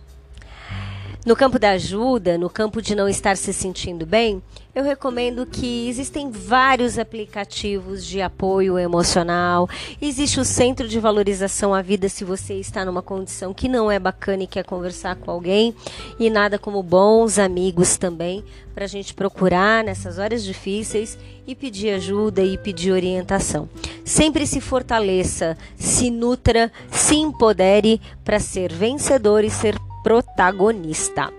No 1.25 1.35
campo 1.35 1.59
da 1.59 1.71
ajuda, 1.71 2.37
no 2.37 2.49
campo 2.49 2.81
de 2.81 2.95
não 2.95 3.07
estar 3.07 3.35
se 3.35 3.51
sentindo 3.51 4.05
bem, 4.05 4.41
eu 4.73 4.83
recomendo 4.83 5.45
que 5.45 5.89
existem 5.89 6.29
vários 6.29 6.97
aplicativos 6.97 8.05
de 8.05 8.21
apoio 8.21 8.77
emocional. 8.77 9.67
Existe 10.01 10.39
o 10.39 10.45
Centro 10.45 10.87
de 10.87 10.99
Valorização 10.99 11.73
à 11.73 11.81
Vida 11.81 12.07
se 12.07 12.23
você 12.23 12.53
está 12.53 12.85
numa 12.85 13.01
condição 13.01 13.53
que 13.53 13.67
não 13.67 13.91
é 13.91 13.99
bacana 13.99 14.43
e 14.43 14.47
quer 14.47 14.63
conversar 14.63 15.15
com 15.15 15.31
alguém. 15.31 15.75
E 16.19 16.29
nada 16.29 16.59
como 16.59 16.81
bons 16.83 17.39
amigos 17.39 17.97
também 17.97 18.43
para 18.73 18.85
a 18.85 18.87
gente 18.87 19.13
procurar 19.15 19.83
nessas 19.83 20.19
horas 20.19 20.43
difíceis 20.43 21.17
e 21.47 21.55
pedir 21.55 21.89
ajuda 21.89 22.43
e 22.43 22.57
pedir 22.57 22.91
orientação. 22.91 23.67
Sempre 24.05 24.45
se 24.45 24.61
fortaleça, 24.61 25.57
se 25.75 26.11
nutra, 26.11 26.71
se 26.91 27.15
empodere 27.15 27.99
para 28.23 28.39
ser 28.39 28.71
vencedor 28.71 29.43
e 29.43 29.49
ser 29.49 29.75
protagonista. 30.03 31.31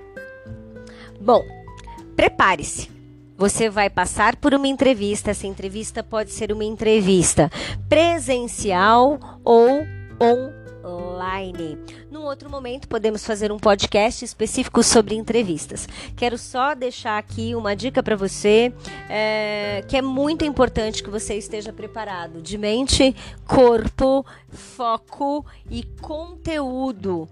Bom, 1.20 1.44
prepare-se 2.14 2.90
Você 3.36 3.70
vai 3.70 3.88
passar 3.88 4.34
por 4.34 4.52
uma 4.52 4.66
entrevista. 4.66 5.30
Essa 5.30 5.46
entrevista 5.46 6.02
pode 6.02 6.30
ser 6.32 6.50
uma 6.50 6.64
entrevista 6.64 7.48
presencial 7.88 9.20
ou 9.44 9.84
online. 10.84 11.78
Num 12.10 12.22
outro 12.22 12.50
momento, 12.50 12.88
podemos 12.88 13.24
fazer 13.24 13.52
um 13.52 13.58
podcast 13.58 14.24
específico 14.24 14.82
sobre 14.82 15.14
entrevistas. 15.14 15.88
Quero 16.16 16.38
só 16.38 16.74
deixar 16.74 17.18
aqui 17.18 17.54
uma 17.54 17.76
dica 17.76 18.02
para 18.02 18.16
você 18.16 18.72
é, 19.08 19.84
que 19.86 19.96
é 19.96 20.02
muito 20.02 20.44
importante 20.44 21.02
que 21.02 21.10
você 21.10 21.34
esteja 21.34 21.72
preparado 21.72 22.40
de 22.40 22.56
mente, 22.56 23.14
corpo, 23.46 24.24
foco 24.48 25.44
e 25.70 25.84
conteúdo 26.00 27.28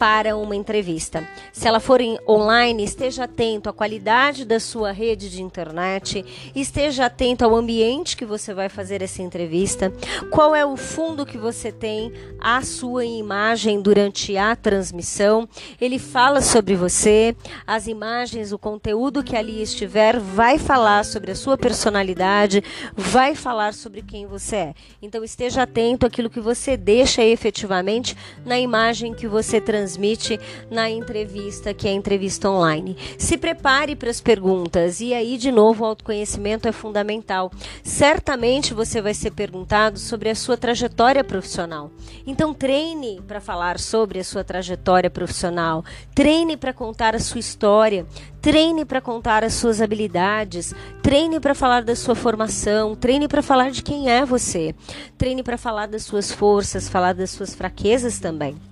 para 0.00 0.34
uma 0.34 0.56
entrevista. 0.56 1.28
Se 1.52 1.68
ela 1.68 1.78
for 1.78 2.00
online, 2.26 2.82
esteja 2.82 3.24
atento 3.24 3.68
à 3.68 3.72
qualidade 3.72 4.46
da 4.46 4.58
sua 4.58 4.92
rede 4.92 5.28
de 5.28 5.42
internet, 5.42 6.24
esteja 6.56 7.04
atento 7.04 7.44
ao 7.44 7.54
ambiente 7.54 8.16
que 8.16 8.24
você 8.24 8.54
vai 8.54 8.70
fazer 8.70 9.02
essa 9.02 9.20
entrevista, 9.20 9.92
qual 10.30 10.56
é 10.56 10.64
o 10.64 10.74
fundo 10.74 11.26
que 11.26 11.36
você 11.36 11.70
tem, 11.70 12.14
a 12.40 12.62
sua 12.62 13.04
imagem 13.04 13.82
durante 13.82 14.38
a 14.38 14.56
transmissão. 14.56 15.46
Ele 15.78 15.98
fala 15.98 16.40
sobre 16.40 16.74
você, 16.74 17.36
as 17.66 17.86
imagens, 17.86 18.52
o 18.52 18.58
conteúdo 18.58 19.22
que 19.22 19.36
ali 19.36 19.60
estiver 19.60 20.18
vai 20.18 20.56
falar 20.56 21.04
sobre 21.04 21.32
a 21.32 21.36
sua 21.36 21.58
personalidade, 21.58 22.64
vai 22.96 23.34
falar 23.34 23.74
sobre 23.74 24.00
quem 24.00 24.26
você 24.26 24.56
é. 24.56 24.74
Então 25.02 25.22
esteja 25.22 25.64
atento 25.64 26.06
àquilo 26.06 26.30
que 26.30 26.40
você 26.40 26.74
deixa 26.74 27.22
efetivamente 27.22 28.16
na 28.46 28.58
imagem 28.58 29.12
que 29.12 29.28
você 29.28 29.60
transmite 29.60 29.89
transmite 29.90 30.38
na 30.70 30.88
entrevista, 30.88 31.74
que 31.74 31.88
é 31.88 31.90
a 31.90 31.94
entrevista 31.94 32.48
online. 32.48 32.96
Se 33.18 33.36
prepare 33.36 33.96
para 33.96 34.10
as 34.10 34.20
perguntas. 34.20 35.00
E 35.00 35.12
aí, 35.12 35.36
de 35.36 35.50
novo, 35.50 35.82
o 35.82 35.86
autoconhecimento 35.86 36.68
é 36.68 36.72
fundamental. 36.72 37.50
Certamente 37.82 38.72
você 38.72 39.02
vai 39.02 39.14
ser 39.14 39.32
perguntado 39.32 39.98
sobre 39.98 40.28
a 40.28 40.34
sua 40.34 40.56
trajetória 40.56 41.24
profissional. 41.24 41.90
Então, 42.24 42.54
treine 42.54 43.20
para 43.26 43.40
falar 43.40 43.80
sobre 43.80 44.20
a 44.20 44.24
sua 44.24 44.44
trajetória 44.44 45.10
profissional, 45.10 45.84
treine 46.14 46.56
para 46.56 46.72
contar 46.72 47.16
a 47.16 47.18
sua 47.18 47.40
história, 47.40 48.06
treine 48.40 48.84
para 48.84 49.00
contar 49.00 49.42
as 49.42 49.54
suas 49.54 49.80
habilidades, 49.80 50.74
treine 51.02 51.40
para 51.40 51.54
falar 51.54 51.82
da 51.82 51.96
sua 51.96 52.14
formação, 52.14 52.94
treine 52.94 53.26
para 53.26 53.42
falar 53.42 53.70
de 53.70 53.82
quem 53.82 54.10
é 54.10 54.24
você, 54.24 54.74
treine 55.18 55.42
para 55.42 55.58
falar 55.58 55.86
das 55.86 56.02
suas 56.02 56.30
forças, 56.30 56.88
falar 56.88 57.14
das 57.14 57.30
suas 57.30 57.54
fraquezas 57.54 58.18
também 58.18 58.69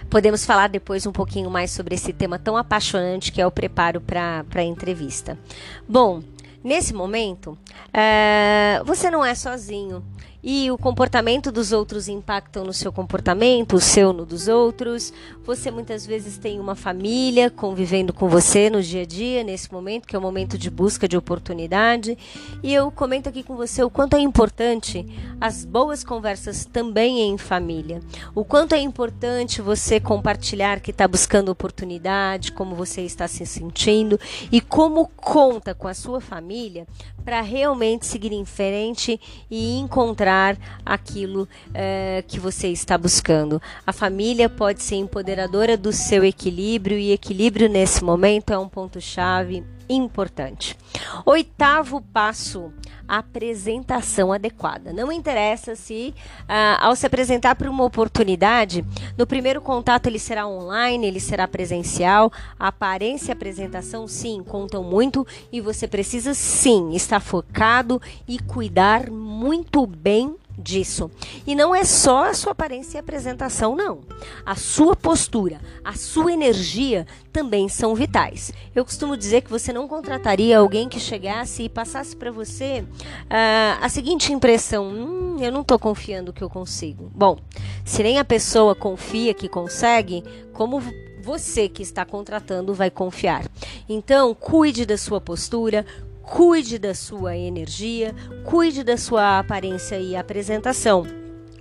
Podemos 0.09 0.47
falar 0.47 0.69
depois 0.69 1.05
um 1.07 1.13
pouquinho 1.13 1.51
mais 1.51 1.71
sobre 1.71 1.95
esse 1.95 2.15
tema 2.15 2.39
tão 2.39 2.57
apaixonante 2.57 3.31
que 3.31 3.43
é 3.43 3.47
o 3.47 3.51
preparo 3.51 4.01
para 4.01 4.43
a 4.55 4.63
entrevista. 4.63 5.39
Bom, 5.87 6.23
nesse 6.65 6.95
momento, 6.95 7.59
é, 7.93 8.81
você 8.87 9.11
não 9.11 9.23
é 9.23 9.35
sozinho 9.35 10.03
e 10.43 10.71
o 10.71 10.79
comportamento 10.79 11.51
dos 11.51 11.73
outros 11.73 12.09
impactam 12.09 12.65
no 12.65 12.73
seu 12.73 12.93
comportamento, 12.93 13.75
o 13.77 13.81
seu 13.81 14.13
no 14.13 14.25
dos 14.25 14.47
outros. 14.47 15.13
Você 15.45 15.71
muitas 15.71 16.07
vezes 16.07 16.39
tem 16.39 16.61
uma 16.61 16.75
família 16.75 17.51
convivendo 17.51 18.13
com 18.13 18.29
você 18.29 18.71
no 18.71 18.81
dia 18.81 19.03
a 19.03 19.07
dia, 19.07 19.43
nesse 19.43 19.73
momento, 19.73 20.07
que 20.07 20.15
é 20.15 20.19
o 20.19 20.23
momento 20.23 20.57
de 20.57 20.71
busca 20.71 21.09
de 21.09 21.17
oportunidade. 21.17 22.17
E 22.63 22.73
eu 22.73 22.91
comento 22.91 23.29
aqui 23.29 23.43
com 23.43 23.57
você 23.57 23.83
o 23.83 23.91
quanto 23.91 24.15
é 24.15 24.21
importante 24.21 25.05
as 25.41 25.65
boas 25.65 26.05
conversas 26.05 26.65
também 26.65 27.21
em 27.21 27.37
família. 27.37 28.01
O 28.35 28.45
quanto 28.45 28.75
é 28.75 28.79
importante 28.79 29.61
você 29.61 29.99
compartilhar 29.99 30.81
que 30.81 30.93
está 30.93 31.09
buscando 31.09 31.49
oportunidade, 31.49 32.53
como 32.53 32.77
você 32.77 33.03
está 33.03 33.27
se 33.27 33.45
sentindo 33.45 34.19
e 34.53 34.61
como 34.61 35.09
conta 35.17 35.75
com 35.75 35.89
a 35.89 35.95
sua 35.95 36.21
família 36.21 36.87
para 37.25 37.41
realmente 37.43 38.07
seguir 38.07 38.33
em 38.33 38.45
frente 38.45 39.21
e 39.51 39.77
encontrar 39.79 40.38
aquilo 40.85 41.49
é, 41.75 42.23
que 42.27 42.39
você 42.39 42.69
está 42.69 42.97
buscando. 42.97 43.61
A 43.87 43.93
família 43.93 44.49
pode 44.49 44.83
ser 44.83 44.97
empoderadora 44.97 45.77
do 45.77 45.93
seu 45.93 46.25
equilíbrio 46.25 46.99
e 46.99 47.13
equilíbrio 47.13 47.69
nesse 47.69 48.05
momento 48.05 48.53
é 48.53 48.59
um 48.59 48.69
ponto-chave 48.69 49.65
importante. 49.89 50.77
Oitavo 51.25 52.01
passo 52.13 52.73
apresentação 53.09 54.33
adequada. 54.33 54.93
Não 54.93 55.11
interessa 55.11 55.75
se, 55.75 56.15
ah, 56.47 56.79
ao 56.81 56.95
se 56.95 57.07
apresentar 57.07 57.55
para 57.55 57.71
uma 57.71 57.85
oportunidade, 57.85 58.85
no 59.17 59.27
primeiro 59.27 59.63
contato 59.63 60.07
ele 60.07 60.19
será 60.19 60.47
online, 60.47 61.07
ele 61.07 61.19
será 61.19 61.49
presencial. 61.49 62.31
A 62.59 62.69
aparência 62.69 63.31
e 63.31 63.33
a 63.33 63.35
apresentação, 63.35 64.07
sim, 64.07 64.45
contam 64.47 64.85
muito 64.85 65.27
e 65.51 65.61
você 65.61 65.89
precisa, 65.89 66.35
sim, 66.35 66.93
estar 66.95 67.21
focado 67.21 68.01
e 68.27 68.39
cuidar 68.39 69.11
muito 69.11 69.87
bem 69.87 70.37
disso. 70.59 71.11
E 71.47 71.55
não 71.55 71.75
é 71.75 71.85
só 71.85 72.25
a 72.25 72.35
sua 72.35 72.53
aparência 72.53 72.99
e 72.99 73.01
apresentação, 73.01 73.77
não. 73.77 74.01
A 74.45 74.57
sua 74.57 74.97
postura, 74.97 75.61
a 75.85 75.95
sua 75.95 76.33
energia 76.33 77.07
também 77.33 77.69
são 77.69 77.95
vitais. 77.95 78.53
Eu 78.75 78.85
costumo 78.85 79.17
dizer 79.17 79.43
que 79.43 79.51
você 79.51 79.73
não 79.73 79.87
contrataria 79.87 80.59
alguém 80.59 80.89
que 80.89 80.99
chegasse 80.99 81.63
e 81.63 81.69
passasse 81.69 82.17
para 82.17 82.33
você 82.33 82.85
uh, 82.85 83.79
a 83.81 83.89
seguinte 83.89 84.33
impressão: 84.33 84.89
hum, 84.89 85.37
eu 85.41 85.53
não 85.53 85.61
estou 85.61 85.79
confiando 85.79 86.33
que 86.33 86.43
eu 86.43 86.51
consigo. 86.51 87.11
Bom, 87.15 87.39
se 87.85 88.03
nem 88.03 88.19
a 88.19 88.25
pessoa 88.25 88.75
confia 88.75 89.33
que 89.33 89.49
consegue, 89.49 90.25
como 90.53 90.83
você 91.23 91.69
que 91.69 91.83
está 91.83 92.07
contratando 92.07 92.73
vai 92.73 92.91
confiar. 92.91 93.45
Então, 93.87 94.35
cuide 94.35 94.87
da 94.87 94.97
sua 94.97 95.21
postura, 95.21 95.85
cuide 96.31 96.79
da 96.79 96.95
sua 96.95 97.37
energia, 97.37 98.15
cuide 98.45 98.85
da 98.85 98.97
sua 98.97 99.39
aparência 99.39 99.99
e 99.99 100.15
apresentação 100.15 101.07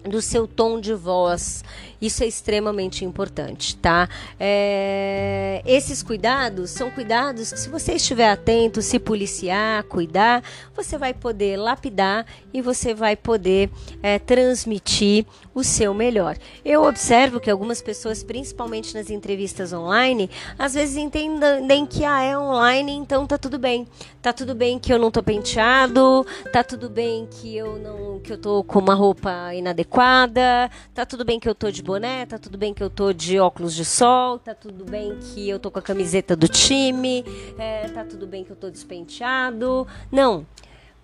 do 0.03 0.21
seu 0.21 0.47
tom 0.47 0.79
de 0.79 0.93
voz. 0.93 1.63
Isso 2.01 2.23
é 2.23 2.27
extremamente 2.27 3.03
importante, 3.03 3.75
tá? 3.75 4.07
É, 4.39 5.61
esses 5.65 6.03
cuidados 6.03 6.69
são 6.69 6.91
cuidados 6.91 7.51
que, 7.51 7.59
se 7.59 7.69
você 7.69 7.93
estiver 7.93 8.29
atento, 8.29 8.81
se 8.81 8.99
policiar, 8.99 9.83
cuidar, 9.83 10.43
você 10.75 10.97
vai 10.97 11.13
poder 11.13 11.57
lapidar 11.57 12.25
e 12.53 12.61
você 12.61 12.93
vai 12.93 13.15
poder 13.15 13.69
é, 14.03 14.19
transmitir 14.19 15.25
o 15.55 15.63
seu 15.63 15.91
melhor. 15.93 16.37
Eu 16.63 16.83
observo 16.83 17.39
que 17.39 17.49
algumas 17.49 17.81
pessoas, 17.81 18.23
principalmente 18.23 18.93
nas 18.93 19.09
entrevistas 19.09 19.73
online, 19.73 20.29
às 20.57 20.75
vezes 20.75 20.97
entendem 20.97 21.85
que 21.85 22.05
ah, 22.05 22.21
é 22.21 22.37
online, 22.37 22.91
então 22.91 23.25
tá 23.25 23.39
tudo 23.39 23.57
bem. 23.57 23.87
Tá 24.21 24.31
tudo 24.31 24.53
bem 24.53 24.77
que 24.77 24.93
eu 24.93 24.99
não 24.99 25.09
tô 25.09 25.23
penteado, 25.23 26.25
tá 26.51 26.63
tudo 26.63 26.89
bem 26.89 27.27
que 27.29 27.55
eu 27.55 27.79
não 27.79 28.19
que 28.19 28.33
eu 28.33 28.37
tô 28.37 28.63
com 28.63 28.79
uma 28.79 28.93
roupa 28.93 29.53
inadequada, 29.53 30.69
tá 30.93 31.05
tudo 31.05 31.23
bem 31.23 31.39
que 31.39 31.47
eu 31.47 31.55
tô 31.55 31.71
de 31.71 31.81
boné, 31.87 32.25
tá 32.25 32.37
tudo 32.37 32.57
bem 32.57 32.73
que 32.73 32.83
eu 32.83 32.89
tô 32.89 33.13
de 33.13 33.39
óculos 33.39 33.73
de 33.73 33.85
sol, 33.85 34.39
tá 34.39 34.53
tudo 34.53 34.83
bem 34.83 35.17
que 35.19 35.47
eu 35.47 35.57
tô 35.57 35.71
com 35.71 35.79
a 35.79 35.81
camiseta 35.81 36.35
do 36.35 36.45
time, 36.45 37.23
é, 37.57 37.87
tá 37.87 38.03
tudo 38.03 38.27
bem 38.27 38.43
que 38.43 38.51
eu 38.51 38.57
tô 38.57 38.69
despenteado. 38.69 39.87
Não 40.11 40.45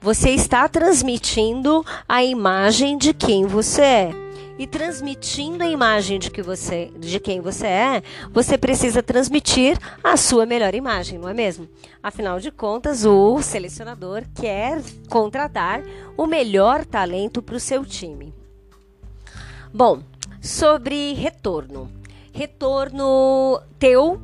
você 0.01 0.31
está 0.31 0.67
transmitindo 0.67 1.85
a 2.09 2.21
imagem 2.21 2.97
de 2.97 3.13
quem 3.13 3.45
você 3.45 3.81
é 3.81 4.09
e 4.59 4.67
transmitindo 4.67 5.63
a 5.63 5.67
imagem 5.69 6.19
de, 6.19 6.29
que 6.29 6.41
você, 6.41 6.91
de 6.99 7.17
quem 7.21 7.39
você 7.39 7.67
é, 7.67 8.03
você 8.29 8.57
precisa 8.57 9.01
transmitir 9.01 9.77
a 10.03 10.17
sua 10.17 10.45
melhor 10.45 10.75
imagem, 10.75 11.17
não 11.17 11.29
é 11.29 11.33
mesmo? 11.33 11.69
Afinal 12.03 12.41
de 12.41 12.51
contas, 12.51 13.05
o 13.05 13.41
selecionador 13.41 14.23
quer 14.35 14.81
contratar 15.09 15.81
o 16.17 16.27
melhor 16.27 16.83
talento 16.83 17.41
para 17.41 17.55
o 17.55 17.59
seu 17.59 17.85
time. 17.85 18.33
Bom, 19.73 20.03
sobre 20.43 21.13
retorno. 21.13 21.89
Retorno 22.33 23.61
teu 23.79 24.19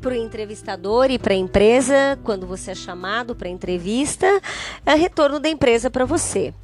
para 0.00 0.12
o 0.12 0.16
entrevistador 0.16 1.10
e 1.10 1.18
para 1.18 1.34
a 1.34 1.36
empresa, 1.36 2.18
quando 2.24 2.46
você 2.46 2.70
é 2.70 2.74
chamado 2.74 3.36
para 3.36 3.48
entrevista, 3.48 4.26
é 4.86 4.94
retorno 4.94 5.38
da 5.38 5.50
empresa 5.50 5.90
para 5.90 6.06
você. 6.06 6.54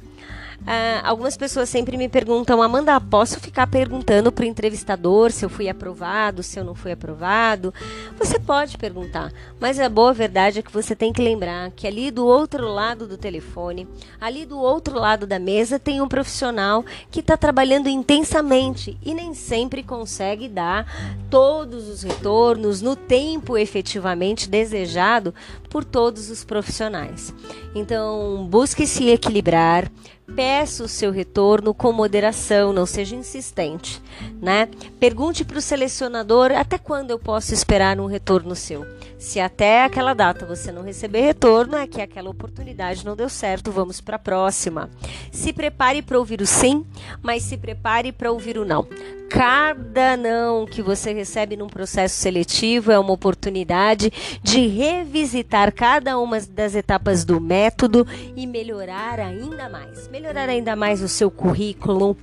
Ah, 0.67 1.01
algumas 1.03 1.35
pessoas 1.35 1.69
sempre 1.69 1.97
me 1.97 2.07
perguntam, 2.07 2.61
Amanda, 2.61 2.99
posso 2.99 3.39
ficar 3.39 3.65
perguntando 3.67 4.31
para 4.31 4.43
o 4.43 4.47
entrevistador 4.47 5.31
se 5.31 5.43
eu 5.43 5.49
fui 5.49 5.69
aprovado, 5.69 6.43
se 6.43 6.59
eu 6.59 6.63
não 6.63 6.75
fui 6.75 6.91
aprovado? 6.91 7.73
Você 8.17 8.39
pode 8.39 8.77
perguntar, 8.77 9.31
mas 9.59 9.79
a 9.79 9.89
boa 9.89 10.13
verdade 10.13 10.59
é 10.59 10.61
que 10.61 10.71
você 10.71 10.95
tem 10.95 11.11
que 11.11 11.21
lembrar 11.21 11.71
que 11.71 11.87
ali 11.87 12.11
do 12.11 12.25
outro 12.25 12.67
lado 12.67 13.07
do 13.07 13.17
telefone, 13.17 13.87
ali 14.19 14.45
do 14.45 14.59
outro 14.59 14.99
lado 14.99 15.25
da 15.25 15.39
mesa, 15.39 15.79
tem 15.79 16.01
um 16.01 16.07
profissional 16.07 16.85
que 17.09 17.21
está 17.21 17.35
trabalhando 17.35 17.89
intensamente 17.89 18.97
e 19.03 19.13
nem 19.13 19.33
sempre 19.33 19.81
consegue 19.81 20.47
dar 20.47 20.85
todos 21.29 21.87
os 21.87 22.03
retornos 22.03 22.81
no 22.81 22.95
tempo 22.95 23.57
efetivamente 23.57 24.49
desejado 24.49 25.33
por 25.69 25.85
todos 25.85 26.29
os 26.29 26.43
profissionais. 26.43 27.33
Então, 27.73 28.47
busque 28.49 28.85
se 28.85 29.09
equilibrar, 29.09 29.89
peça 30.35 30.83
o 30.83 30.87
seu 30.87 31.11
retorno 31.11 31.73
com 31.73 31.91
moderação, 31.91 32.71
não 32.71 32.85
seja 32.85 33.15
insistente, 33.15 34.01
né? 34.41 34.67
Pergunte 34.99 35.43
para 35.43 35.57
o 35.57 35.61
selecionador 35.61 36.51
até 36.51 36.77
quando 36.77 37.11
eu 37.11 37.19
posso 37.19 37.53
esperar 37.53 37.99
um 37.99 38.05
retorno 38.05 38.55
seu. 38.55 38.85
Se 39.17 39.39
até 39.39 39.83
aquela 39.83 40.13
data 40.13 40.45
você 40.45 40.71
não 40.71 40.81
receber 40.81 41.21
retorno, 41.21 41.75
é 41.75 41.85
que 41.85 42.01
aquela 42.01 42.29
oportunidade 42.29 43.05
não 43.05 43.15
deu 43.15 43.29
certo, 43.29 43.71
vamos 43.71 43.99
para 43.99 44.15
a 44.15 44.19
próxima. 44.19 44.89
Se 45.31 45.51
prepare 45.51 46.01
para 46.01 46.17
ouvir 46.17 46.41
o 46.41 46.47
sim, 46.47 46.85
mas 47.21 47.43
se 47.43 47.57
prepare 47.57 48.11
para 48.11 48.31
ouvir 48.31 48.57
o 48.57 48.65
não. 48.65 48.87
Cada 49.29 50.17
não 50.17 50.65
que 50.65 50.81
você 50.81 51.13
recebe 51.13 51.55
num 51.55 51.67
processo 51.67 52.15
seletivo 52.15 52.91
é 52.91 52.97
uma 52.97 53.13
oportunidade 53.13 54.11
de 54.41 54.65
revisitar 54.65 55.71
cada 55.71 56.17
uma 56.17 56.39
das 56.41 56.73
etapas 56.73 57.23
do 57.23 57.39
método 57.39 58.07
e 58.35 58.47
melhorar 58.47 59.19
ainda 59.19 59.69
mais. 59.69 60.07
Melhorar 60.19 60.49
ainda 60.49 60.75
mais 60.75 61.01
o 61.01 61.07
seu 61.07 61.31
currículo, 61.31 62.17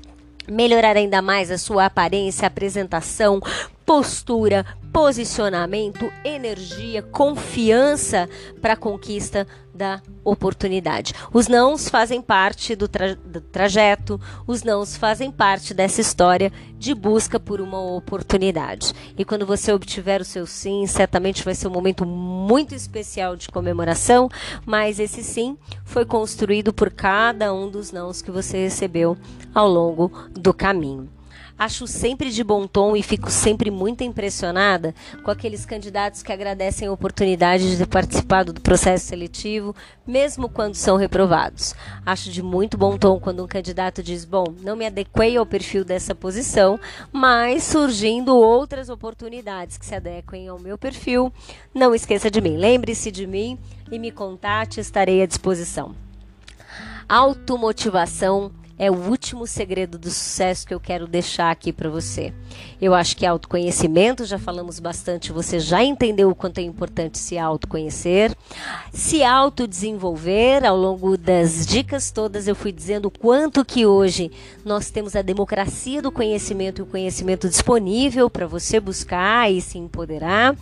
melhorar 0.46 0.98
ainda 0.98 1.22
mais 1.22 1.50
a 1.50 1.56
sua 1.56 1.86
aparência, 1.86 2.46
apresentação, 2.46 3.40
postura, 3.86 4.66
posicionamento, 4.92 6.12
energia, 6.22 7.00
confiança 7.00 8.28
para 8.60 8.74
a 8.74 8.76
conquista 8.76 9.46
da 9.76 10.02
oportunidade. 10.24 11.12
Os 11.32 11.46
nãos 11.46 11.88
fazem 11.88 12.20
parte 12.20 12.74
do, 12.74 12.88
tra 12.88 13.14
do, 13.14 13.40
trajeto, 13.40 14.20
os 14.46 14.62
nãos 14.62 14.96
fazem 14.96 15.30
parte 15.30 15.72
dessa 15.72 16.00
história 16.00 16.52
de 16.78 16.94
busca 16.94 17.38
por 17.38 17.60
uma 17.60 17.80
oportunidade. 17.80 18.92
E 19.16 19.24
quando 19.24 19.46
você 19.46 19.72
obtiver 19.72 20.20
o 20.20 20.24
seu 20.24 20.46
sim, 20.46 20.86
certamente 20.86 21.44
vai 21.44 21.54
ser 21.54 21.68
um 21.68 21.72
momento 21.72 22.04
muito 22.04 22.74
especial 22.74 23.36
de 23.36 23.48
comemoração, 23.48 24.28
mas 24.64 24.98
esse 24.98 25.22
sim 25.22 25.56
foi 25.84 26.04
construído 26.04 26.72
por 26.72 26.90
cada 26.90 27.52
um 27.52 27.70
dos 27.70 27.92
nãos 27.92 28.20
que 28.22 28.30
você 28.30 28.64
recebeu 28.64 29.16
ao 29.54 29.68
longo 29.68 30.10
do 30.32 30.52
caminho. 30.52 31.15
Acho 31.58 31.86
sempre 31.86 32.30
de 32.30 32.44
bom 32.44 32.66
tom 32.66 32.94
e 32.94 33.02
fico 33.02 33.30
sempre 33.30 33.70
muito 33.70 34.04
impressionada 34.04 34.94
com 35.24 35.30
aqueles 35.30 35.64
candidatos 35.64 36.22
que 36.22 36.30
agradecem 36.30 36.86
a 36.86 36.92
oportunidade 36.92 37.70
de 37.70 37.78
ter 37.78 37.86
participado 37.86 38.52
do 38.52 38.60
processo 38.60 39.06
seletivo, 39.06 39.74
mesmo 40.06 40.50
quando 40.50 40.74
são 40.74 40.98
reprovados. 40.98 41.74
Acho 42.04 42.30
de 42.30 42.42
muito 42.42 42.76
bom 42.76 42.98
tom 42.98 43.18
quando 43.18 43.42
um 43.42 43.46
candidato 43.46 44.02
diz: 44.02 44.26
Bom, 44.26 44.44
não 44.60 44.76
me 44.76 44.84
adequei 44.84 45.34
ao 45.38 45.46
perfil 45.46 45.82
dessa 45.82 46.14
posição, 46.14 46.78
mas 47.10 47.64
surgindo 47.64 48.36
outras 48.36 48.90
oportunidades 48.90 49.78
que 49.78 49.86
se 49.86 49.94
adequem 49.94 50.48
ao 50.48 50.58
meu 50.58 50.76
perfil, 50.76 51.32
não 51.74 51.94
esqueça 51.94 52.30
de 52.30 52.38
mim. 52.38 52.58
Lembre-se 52.58 53.10
de 53.10 53.26
mim 53.26 53.58
e 53.90 53.98
me 53.98 54.10
contate, 54.12 54.78
estarei 54.78 55.22
à 55.22 55.26
disposição. 55.26 55.94
Automotivação 57.08 58.52
é 58.78 58.90
o 58.90 58.94
último 58.94 59.46
segredo 59.46 59.98
do 59.98 60.10
sucesso 60.10 60.66
que 60.66 60.74
eu 60.74 60.80
quero 60.80 61.06
deixar 61.06 61.50
aqui 61.50 61.72
para 61.72 61.88
você. 61.88 62.32
Eu 62.80 62.94
acho 62.94 63.16
que 63.16 63.24
autoconhecimento, 63.24 64.24
já 64.24 64.38
falamos 64.38 64.78
bastante, 64.78 65.32
você 65.32 65.58
já 65.58 65.82
entendeu 65.82 66.28
o 66.30 66.34
quanto 66.34 66.58
é 66.58 66.62
importante 66.62 67.18
se 67.18 67.38
autoconhecer, 67.38 68.36
se 68.92 69.24
autodesenvolver. 69.24 70.64
Ao 70.64 70.76
longo 70.76 71.16
das 71.16 71.66
dicas 71.66 72.10
todas 72.10 72.46
eu 72.46 72.54
fui 72.54 72.70
dizendo 72.72 73.06
o 73.06 73.10
quanto 73.10 73.64
que 73.64 73.86
hoje 73.86 74.30
nós 74.64 74.90
temos 74.90 75.16
a 75.16 75.22
democracia 75.22 76.02
do 76.02 76.12
conhecimento 76.12 76.80
e 76.80 76.82
o 76.82 76.86
conhecimento 76.86 77.48
disponível 77.48 78.28
para 78.28 78.46
você 78.46 78.78
buscar 78.78 79.50
e 79.50 79.60
se 79.60 79.78
empoderar. 79.78 80.54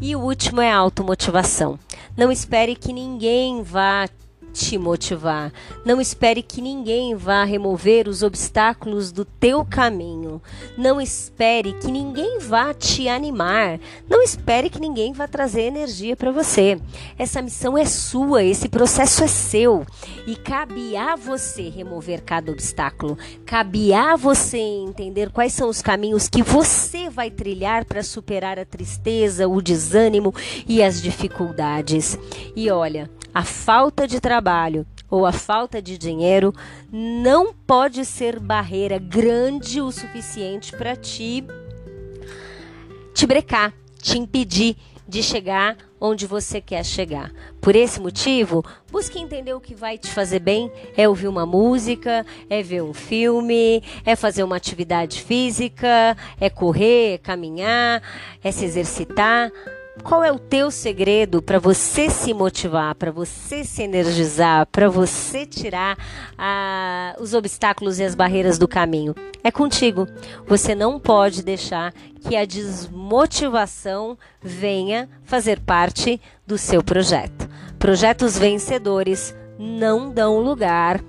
E 0.00 0.14
o 0.14 0.20
último 0.20 0.60
é 0.60 0.70
a 0.70 0.76
automotivação. 0.76 1.76
Não 2.16 2.30
espere 2.30 2.76
que 2.76 2.92
ninguém 2.92 3.62
vá 3.62 4.08
te 4.52 4.78
motivar. 4.78 5.52
Não 5.84 6.00
espere 6.00 6.42
que 6.42 6.60
ninguém 6.60 7.14
vá 7.14 7.44
remover 7.44 8.08
os 8.08 8.22
obstáculos 8.22 9.12
do 9.12 9.24
teu 9.24 9.64
caminho. 9.64 10.42
Não 10.76 11.00
espere 11.00 11.72
que 11.74 11.90
ninguém 11.90 12.38
vá 12.38 12.74
te 12.74 13.08
animar. 13.08 13.78
Não 14.08 14.22
espere 14.22 14.70
que 14.70 14.80
ninguém 14.80 15.12
vá 15.12 15.26
trazer 15.26 15.62
energia 15.62 16.16
para 16.16 16.30
você. 16.30 16.80
Essa 17.18 17.42
missão 17.42 17.76
é 17.76 17.84
sua, 17.84 18.42
esse 18.42 18.68
processo 18.68 19.24
é 19.24 19.28
seu 19.28 19.86
e 20.26 20.36
cabe 20.36 20.96
a 20.96 21.16
você 21.16 21.68
remover 21.68 22.22
cada 22.22 22.50
obstáculo. 22.52 23.16
Cabe 23.44 23.92
a 23.92 24.16
você 24.16 24.58
entender 24.58 25.30
quais 25.30 25.52
são 25.52 25.68
os 25.68 25.82
caminhos 25.82 26.28
que 26.28 26.42
você 26.42 27.08
vai 27.08 27.30
trilhar 27.30 27.84
para 27.84 28.02
superar 28.02 28.58
a 28.58 28.64
tristeza, 28.64 29.48
o 29.48 29.60
desânimo 29.60 30.34
e 30.66 30.82
as 30.82 31.00
dificuldades. 31.02 32.18
E 32.54 32.70
olha, 32.70 33.10
a 33.34 33.44
falta 33.44 34.06
de 34.06 34.20
trabalho 34.20 34.86
ou 35.10 35.24
a 35.24 35.32
falta 35.32 35.80
de 35.80 35.96
dinheiro 35.96 36.52
não 36.92 37.52
pode 37.52 38.04
ser 38.04 38.38
barreira 38.38 38.98
grande 38.98 39.80
o 39.80 39.90
suficiente 39.90 40.72
para 40.76 40.94
te 40.94 41.44
te 43.14 43.26
brecar, 43.26 43.72
te 44.00 44.16
impedir 44.18 44.76
de 45.08 45.22
chegar 45.22 45.76
onde 46.00 46.26
você 46.26 46.60
quer 46.60 46.84
chegar. 46.84 47.32
Por 47.60 47.74
esse 47.74 48.00
motivo, 48.00 48.64
busque 48.92 49.18
entender 49.18 49.54
o 49.54 49.60
que 49.60 49.74
vai 49.74 49.98
te 49.98 50.08
fazer 50.08 50.38
bem. 50.38 50.70
É 50.96 51.08
ouvir 51.08 51.28
uma 51.28 51.46
música, 51.46 52.24
é 52.48 52.62
ver 52.62 52.82
um 52.82 52.94
filme, 52.94 53.82
é 54.04 54.14
fazer 54.14 54.42
uma 54.44 54.56
atividade 54.56 55.22
física, 55.22 56.16
é 56.40 56.48
correr, 56.48 57.14
é 57.14 57.18
caminhar, 57.18 58.02
é 58.44 58.52
se 58.52 58.64
exercitar. 58.64 59.50
Qual 60.02 60.24
é 60.24 60.32
o 60.32 60.38
teu 60.38 60.70
segredo 60.70 61.42
para 61.42 61.58
você 61.58 62.08
se 62.08 62.32
motivar, 62.32 62.94
para 62.94 63.10
você 63.10 63.64
se 63.64 63.82
energizar, 63.82 64.66
para 64.66 64.88
você 64.88 65.44
tirar 65.44 65.98
ah, 66.36 67.14
os 67.20 67.34
obstáculos 67.34 67.98
e 67.98 68.04
as 68.04 68.14
barreiras 68.14 68.58
do 68.58 68.66
caminho? 68.66 69.14
É 69.44 69.50
contigo. 69.50 70.06
Você 70.46 70.74
não 70.74 70.98
pode 70.98 71.42
deixar 71.42 71.92
que 72.20 72.36
a 72.36 72.44
desmotivação 72.44 74.16
venha 74.42 75.08
fazer 75.24 75.60
parte 75.60 76.20
do 76.46 76.56
seu 76.56 76.82
projeto. 76.82 77.48
Projetos 77.78 78.38
vencedores 78.38 79.34
não 79.58 80.10
dão 80.10 80.40
lugar 80.40 81.00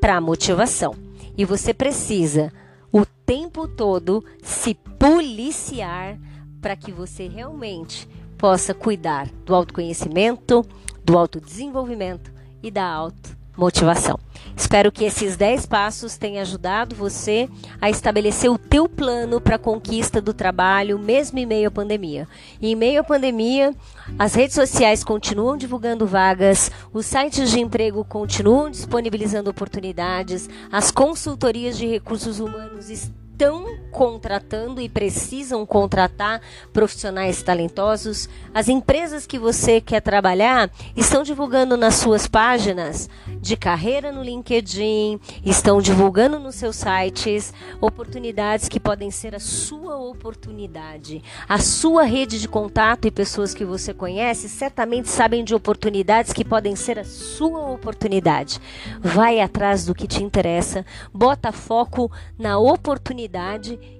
para 0.00 0.20
motivação. 0.20 0.94
E 1.36 1.44
você 1.44 1.74
precisa 1.74 2.52
o 2.92 3.04
tempo 3.26 3.66
todo 3.66 4.24
se 4.42 4.74
policiar 4.98 6.16
para 6.60 6.76
que 6.76 6.92
você 6.92 7.26
realmente 7.28 8.08
possa 8.44 8.74
cuidar 8.74 9.26
do 9.46 9.54
autoconhecimento, 9.54 10.66
do 11.02 11.16
autodesenvolvimento 11.16 12.30
e 12.62 12.70
da 12.70 12.84
automotivação. 12.84 14.20
Espero 14.54 14.92
que 14.92 15.02
esses 15.02 15.34
10 15.34 15.64
passos 15.64 16.18
tenham 16.18 16.42
ajudado 16.42 16.94
você 16.94 17.48
a 17.80 17.88
estabelecer 17.88 18.50
o 18.50 18.58
teu 18.58 18.86
plano 18.86 19.40
para 19.40 19.56
a 19.56 19.58
conquista 19.58 20.20
do 20.20 20.34
trabalho, 20.34 20.98
mesmo 20.98 21.38
em 21.38 21.46
meio 21.46 21.68
à 21.68 21.70
pandemia. 21.70 22.28
E 22.60 22.70
em 22.70 22.76
meio 22.76 23.00
à 23.00 23.02
pandemia, 23.02 23.74
as 24.18 24.34
redes 24.34 24.54
sociais 24.54 25.02
continuam 25.02 25.56
divulgando 25.56 26.06
vagas, 26.06 26.70
os 26.92 27.06
sites 27.06 27.50
de 27.50 27.60
emprego 27.60 28.04
continuam 28.04 28.68
disponibilizando 28.68 29.48
oportunidades, 29.48 30.50
as 30.70 30.90
consultorias 30.90 31.78
de 31.78 31.86
recursos 31.86 32.40
humanos 32.40 32.90
estão 32.90 33.23
estão 33.34 33.66
contratando 33.90 34.80
e 34.80 34.88
precisam 34.88 35.66
contratar 35.66 36.40
profissionais 36.72 37.42
talentosos. 37.42 38.28
As 38.52 38.68
empresas 38.68 39.26
que 39.26 39.38
você 39.38 39.80
quer 39.80 40.00
trabalhar 40.00 40.70
estão 40.96 41.22
divulgando 41.22 41.76
nas 41.76 41.96
suas 41.96 42.26
páginas 42.26 43.08
de 43.40 43.56
carreira 43.56 44.12
no 44.12 44.22
LinkedIn, 44.22 45.20
estão 45.44 45.80
divulgando 45.80 46.38
nos 46.38 46.54
seus 46.54 46.76
sites 46.76 47.52
oportunidades 47.80 48.68
que 48.68 48.80
podem 48.80 49.10
ser 49.10 49.34
a 49.34 49.40
sua 49.40 49.96
oportunidade. 49.96 51.22
A 51.48 51.58
sua 51.58 52.04
rede 52.04 52.40
de 52.40 52.48
contato 52.48 53.06
e 53.06 53.10
pessoas 53.10 53.52
que 53.52 53.64
você 53.64 53.92
conhece 53.92 54.48
certamente 54.48 55.08
sabem 55.08 55.44
de 55.44 55.54
oportunidades 55.54 56.32
que 56.32 56.44
podem 56.44 56.76
ser 56.76 57.00
a 57.00 57.04
sua 57.04 57.68
oportunidade. 57.70 58.60
Vai 59.00 59.40
atrás 59.40 59.84
do 59.84 59.94
que 59.94 60.06
te 60.06 60.22
interessa, 60.22 60.86
bota 61.12 61.50
foco 61.52 62.10
na 62.38 62.58
oportunidade 62.58 63.23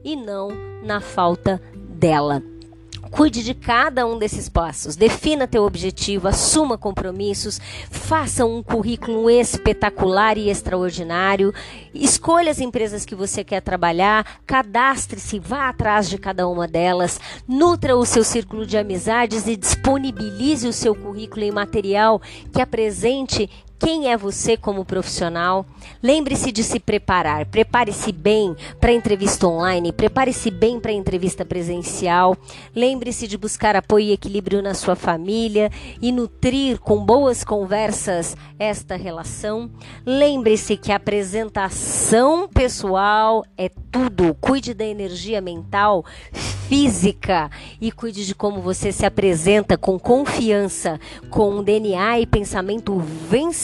e 0.04 0.16
não 0.16 0.48
na 0.82 1.00
falta 1.00 1.60
dela. 1.74 2.42
Cuide 3.10 3.44
de 3.44 3.54
cada 3.54 4.04
um 4.04 4.18
desses 4.18 4.48
passos. 4.48 4.96
Defina 4.96 5.46
teu 5.46 5.62
objetivo, 5.62 6.26
assuma 6.26 6.76
compromissos, 6.76 7.60
faça 7.88 8.44
um 8.44 8.60
currículo 8.60 9.30
espetacular 9.30 10.36
e 10.36 10.50
extraordinário. 10.50 11.54
Escolha 11.94 12.50
as 12.50 12.58
empresas 12.58 13.04
que 13.04 13.14
você 13.14 13.44
quer 13.44 13.60
trabalhar, 13.60 14.40
cadastre-se, 14.44 15.38
vá 15.38 15.68
atrás 15.68 16.10
de 16.10 16.18
cada 16.18 16.48
uma 16.48 16.66
delas, 16.66 17.20
nutra 17.46 17.96
o 17.96 18.04
seu 18.04 18.24
círculo 18.24 18.66
de 18.66 18.76
amizades 18.76 19.46
e 19.46 19.54
disponibilize 19.54 20.66
o 20.66 20.72
seu 20.72 20.92
currículo 20.92 21.44
em 21.44 21.52
material 21.52 22.20
que 22.52 22.60
apresente 22.60 23.48
quem 23.78 24.10
é 24.10 24.16
você 24.16 24.56
como 24.56 24.84
profissional? 24.84 25.66
Lembre-se 26.02 26.52
de 26.52 26.62
se 26.62 26.78
preparar. 26.78 27.46
Prepare-se 27.46 28.12
bem 28.12 28.54
para 28.80 28.90
a 28.90 28.94
entrevista 28.94 29.46
online, 29.46 29.92
prepare-se 29.92 30.50
bem 30.50 30.78
para 30.78 30.92
a 30.92 30.94
entrevista 30.94 31.44
presencial. 31.44 32.36
Lembre-se 32.74 33.26
de 33.26 33.36
buscar 33.36 33.74
apoio 33.74 34.06
e 34.06 34.12
equilíbrio 34.12 34.62
na 34.62 34.74
sua 34.74 34.94
família 34.94 35.70
e 36.00 36.12
nutrir 36.12 36.78
com 36.78 37.04
boas 37.04 37.42
conversas 37.42 38.36
esta 38.58 38.96
relação. 38.96 39.70
Lembre-se 40.06 40.76
que 40.76 40.92
a 40.92 40.96
apresentação 40.96 42.48
pessoal 42.48 43.44
é 43.56 43.68
tudo. 43.90 44.34
Cuide 44.40 44.72
da 44.72 44.84
energia 44.84 45.40
mental, 45.40 46.04
física 46.32 47.50
e 47.80 47.90
cuide 47.92 48.24
de 48.24 48.34
como 48.34 48.60
você 48.60 48.92
se 48.92 49.04
apresenta 49.04 49.76
com 49.76 49.98
confiança, 49.98 50.98
com 51.28 51.62
DNA 51.62 52.20
e 52.20 52.26
pensamento 52.26 52.98
vencedor 52.98 53.63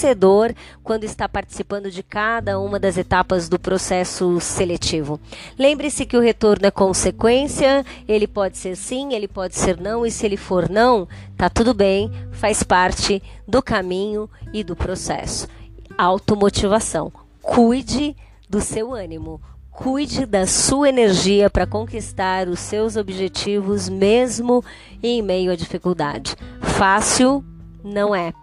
quando 0.83 1.05
está 1.05 1.29
participando 1.29 1.91
de 1.91 2.03
cada 2.03 2.59
uma 2.59 2.79
das 2.79 2.97
etapas 2.97 3.49
do 3.49 3.59
processo 3.59 4.41
seletivo. 4.41 5.21
Lembre-se 5.59 6.07
que 6.07 6.17
o 6.17 6.21
retorno 6.21 6.67
é 6.67 6.71
consequência, 6.71 7.85
ele 8.09 8.27
pode 8.27 8.59
ser 8.59 8.77
sim, 8.77 9.15
ele 9.15 9.29
pode 9.29 9.57
ser 9.57 9.81
não, 9.81 10.05
e 10.05 10.11
se 10.11 10.27
ele 10.27 10.37
for 10.37 10.69
não, 10.69 11.09
tá 11.37 11.49
tudo 11.49 11.75
bem, 11.75 12.11
faz 12.33 12.63
parte 12.63 13.23
do 13.47 13.63
caminho 13.63 14.29
e 14.53 14.65
do 14.65 14.75
processo. 14.75 15.49
Automotivação. 15.97 17.13
Cuide 17.43 18.17
do 18.49 18.61
seu 18.61 18.95
ânimo 18.95 19.41
Cuide 19.81 20.27
da 20.27 20.47
sua 20.47 20.91
energia 20.91 21.49
para 21.49 21.67
conquistar 21.67 22.49
os 22.49 22.61
seus 22.61 22.97
objetivos, 22.97 23.89
mesmo 23.89 24.63
em 25.03 25.23
meio 25.23 25.51
à 25.51 25.57
dificuldade. 25.57 26.37
Fácil 26.61 27.43
não 27.83 28.15
é. 28.15 28.35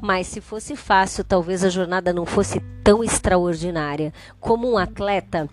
Mas 0.00 0.26
se 0.26 0.40
fosse 0.40 0.76
fácil, 0.76 1.24
talvez 1.24 1.64
a 1.64 1.68
jornada 1.68 2.12
não 2.12 2.26
fosse 2.26 2.60
tão 2.84 3.02
extraordinária. 3.02 4.12
Como 4.38 4.70
um 4.70 4.76
atleta, 4.76 5.48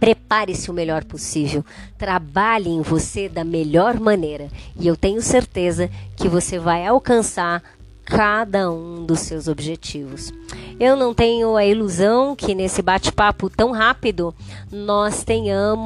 prepare-se 0.00 0.70
o 0.70 0.74
melhor 0.74 1.04
possível. 1.04 1.64
Trabalhe 1.96 2.70
em 2.70 2.82
você 2.82 3.28
da 3.28 3.44
melhor 3.44 4.00
maneira. 4.00 4.48
E 4.78 4.86
eu 4.86 4.96
tenho 4.96 5.20
certeza 5.20 5.90
que 6.16 6.28
você 6.28 6.58
vai 6.58 6.86
alcançar 6.86 7.62
cada 8.04 8.70
um 8.70 9.04
dos 9.04 9.20
seus 9.20 9.48
objetivos. 9.48 10.32
Eu 10.80 10.96
não 10.96 11.12
tenho 11.12 11.56
a 11.56 11.66
ilusão 11.66 12.34
que 12.34 12.54
nesse 12.54 12.80
bate-papo 12.80 13.50
tão 13.50 13.70
rápido 13.70 14.34
nós 14.72 15.22
tenhamos 15.22 15.84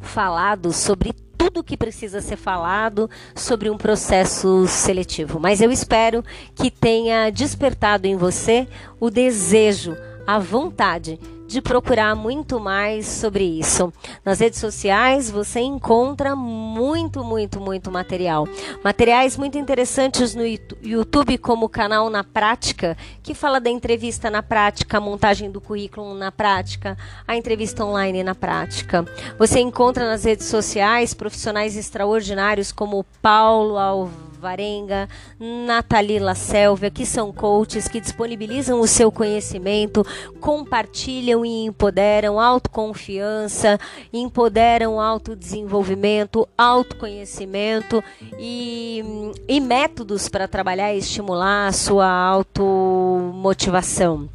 falado 0.00 0.72
sobre 0.72 1.12
tudo 1.44 1.62
que 1.62 1.76
precisa 1.76 2.22
ser 2.22 2.36
falado 2.36 3.10
sobre 3.34 3.68
um 3.68 3.76
processo 3.76 4.66
seletivo, 4.66 5.38
mas 5.38 5.60
eu 5.60 5.70
espero 5.70 6.24
que 6.54 6.70
tenha 6.70 7.28
despertado 7.28 8.06
em 8.06 8.16
você 8.16 8.66
o 8.98 9.10
desejo, 9.10 9.94
a 10.26 10.38
vontade 10.38 11.18
de 11.46 11.60
procurar 11.60 12.14
muito 12.16 12.58
mais 12.58 13.06
sobre 13.06 13.44
isso. 13.44 13.92
Nas 14.24 14.40
redes 14.40 14.58
sociais 14.58 15.30
você 15.30 15.60
encontra 15.60 16.34
muito, 16.34 17.22
muito, 17.22 17.60
muito 17.60 17.90
material. 17.90 18.48
Materiais 18.82 19.36
muito 19.36 19.58
interessantes 19.58 20.34
no 20.34 20.42
YouTube, 20.82 21.38
como 21.38 21.66
o 21.66 21.68
canal 21.68 22.08
Na 22.10 22.24
Prática, 22.24 22.96
que 23.22 23.34
fala 23.34 23.60
da 23.60 23.70
entrevista 23.70 24.30
na 24.30 24.42
prática, 24.42 24.98
a 24.98 25.00
montagem 25.00 25.50
do 25.50 25.60
currículo 25.60 26.14
na 26.14 26.32
prática, 26.32 26.96
a 27.26 27.36
entrevista 27.36 27.84
online 27.84 28.24
na 28.24 28.34
prática. 28.34 29.04
Você 29.38 29.60
encontra 29.60 30.08
nas 30.08 30.24
redes 30.24 30.46
sociais 30.46 31.14
profissionais 31.14 31.76
extraordinários 31.76 32.72
como 32.72 33.04
Paulo 33.20 33.78
Alves 33.78 34.33
Varenga, 34.44 35.08
Nathalie 35.40 36.18
La 36.18 36.34
Sélvia, 36.34 36.90
que 36.90 37.06
são 37.06 37.32
coaches 37.32 37.88
que 37.88 37.98
disponibilizam 37.98 38.78
o 38.78 38.86
seu 38.86 39.10
conhecimento, 39.10 40.06
compartilham 40.38 41.46
e 41.46 41.64
empoderam 41.64 42.38
autoconfiança, 42.38 43.80
empoderam 44.12 45.00
autodesenvolvimento, 45.00 46.46
autoconhecimento 46.58 48.04
e, 48.38 49.02
e 49.48 49.58
métodos 49.60 50.28
para 50.28 50.46
trabalhar 50.46 50.92
e 50.92 50.98
estimular 50.98 51.68
a 51.68 51.72
sua 51.72 52.06
automotivação. 52.06 54.28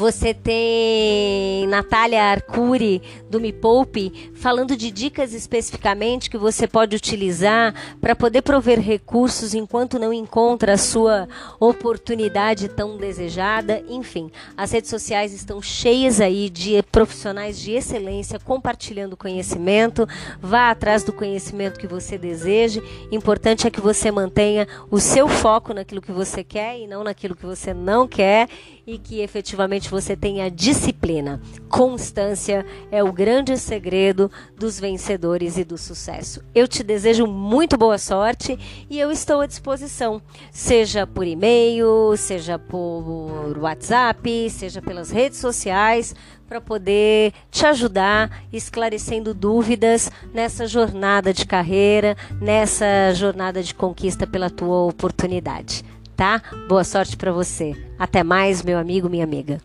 Você 0.00 0.32
tem 0.32 1.66
Natália 1.66 2.22
Arcuri, 2.22 3.02
do 3.28 3.38
Me 3.38 3.52
Poupe, 3.52 4.30
falando 4.34 4.74
de 4.74 4.90
dicas 4.90 5.34
especificamente 5.34 6.30
que 6.30 6.38
você 6.38 6.66
pode 6.66 6.96
utilizar 6.96 7.74
para 8.00 8.16
poder 8.16 8.40
prover 8.40 8.80
recursos 8.80 9.52
enquanto 9.52 9.98
não 9.98 10.10
encontra 10.10 10.72
a 10.72 10.78
sua 10.78 11.28
oportunidade 11.60 12.66
tão 12.70 12.96
desejada. 12.96 13.84
Enfim, 13.90 14.30
as 14.56 14.72
redes 14.72 14.88
sociais 14.88 15.34
estão 15.34 15.60
cheias 15.60 16.18
aí 16.18 16.48
de 16.48 16.82
profissionais 16.90 17.60
de 17.60 17.72
excelência 17.72 18.38
compartilhando 18.38 19.18
conhecimento. 19.18 20.08
Vá 20.40 20.70
atrás 20.70 21.04
do 21.04 21.12
conhecimento 21.12 21.78
que 21.78 21.86
você 21.86 22.16
deseja. 22.16 22.80
Importante 23.12 23.66
é 23.66 23.70
que 23.70 23.82
você 23.82 24.10
mantenha 24.10 24.66
o 24.90 24.98
seu 24.98 25.28
foco 25.28 25.74
naquilo 25.74 26.00
que 26.00 26.10
você 26.10 26.42
quer 26.42 26.78
e 26.78 26.86
não 26.86 27.04
naquilo 27.04 27.36
que 27.36 27.44
você 27.44 27.74
não 27.74 28.08
quer 28.08 28.48
e 28.86 28.98
que 28.98 29.20
efetivamente 29.20 29.89
você 29.90 30.16
tenha 30.16 30.50
disciplina. 30.50 31.40
Constância 31.68 32.64
é 32.90 33.02
o 33.02 33.12
grande 33.12 33.56
segredo 33.58 34.30
dos 34.56 34.78
vencedores 34.78 35.56
e 35.56 35.64
do 35.64 35.76
sucesso. 35.76 36.42
Eu 36.54 36.68
te 36.68 36.82
desejo 36.82 37.26
muito 37.26 37.76
boa 37.76 37.98
sorte 37.98 38.58
e 38.88 38.98
eu 38.98 39.10
estou 39.10 39.40
à 39.40 39.46
disposição, 39.46 40.22
seja 40.50 41.06
por 41.06 41.26
e-mail, 41.26 42.16
seja 42.16 42.58
por 42.58 43.58
WhatsApp, 43.58 44.50
seja 44.50 44.80
pelas 44.80 45.10
redes 45.10 45.38
sociais, 45.38 46.14
para 46.48 46.60
poder 46.60 47.32
te 47.50 47.64
ajudar 47.64 48.42
esclarecendo 48.52 49.32
dúvidas 49.32 50.10
nessa 50.34 50.66
jornada 50.66 51.32
de 51.32 51.46
carreira, 51.46 52.16
nessa 52.40 53.12
jornada 53.14 53.62
de 53.62 53.74
conquista 53.74 54.26
pela 54.26 54.50
tua 54.50 54.86
oportunidade 54.86 55.84
tá? 56.20 56.42
Boa 56.68 56.84
sorte 56.84 57.16
para 57.16 57.32
você. 57.32 57.74
Até 57.98 58.22
mais, 58.22 58.62
meu 58.62 58.78
amigo, 58.78 59.08
minha 59.08 59.24
amiga. 59.24 59.58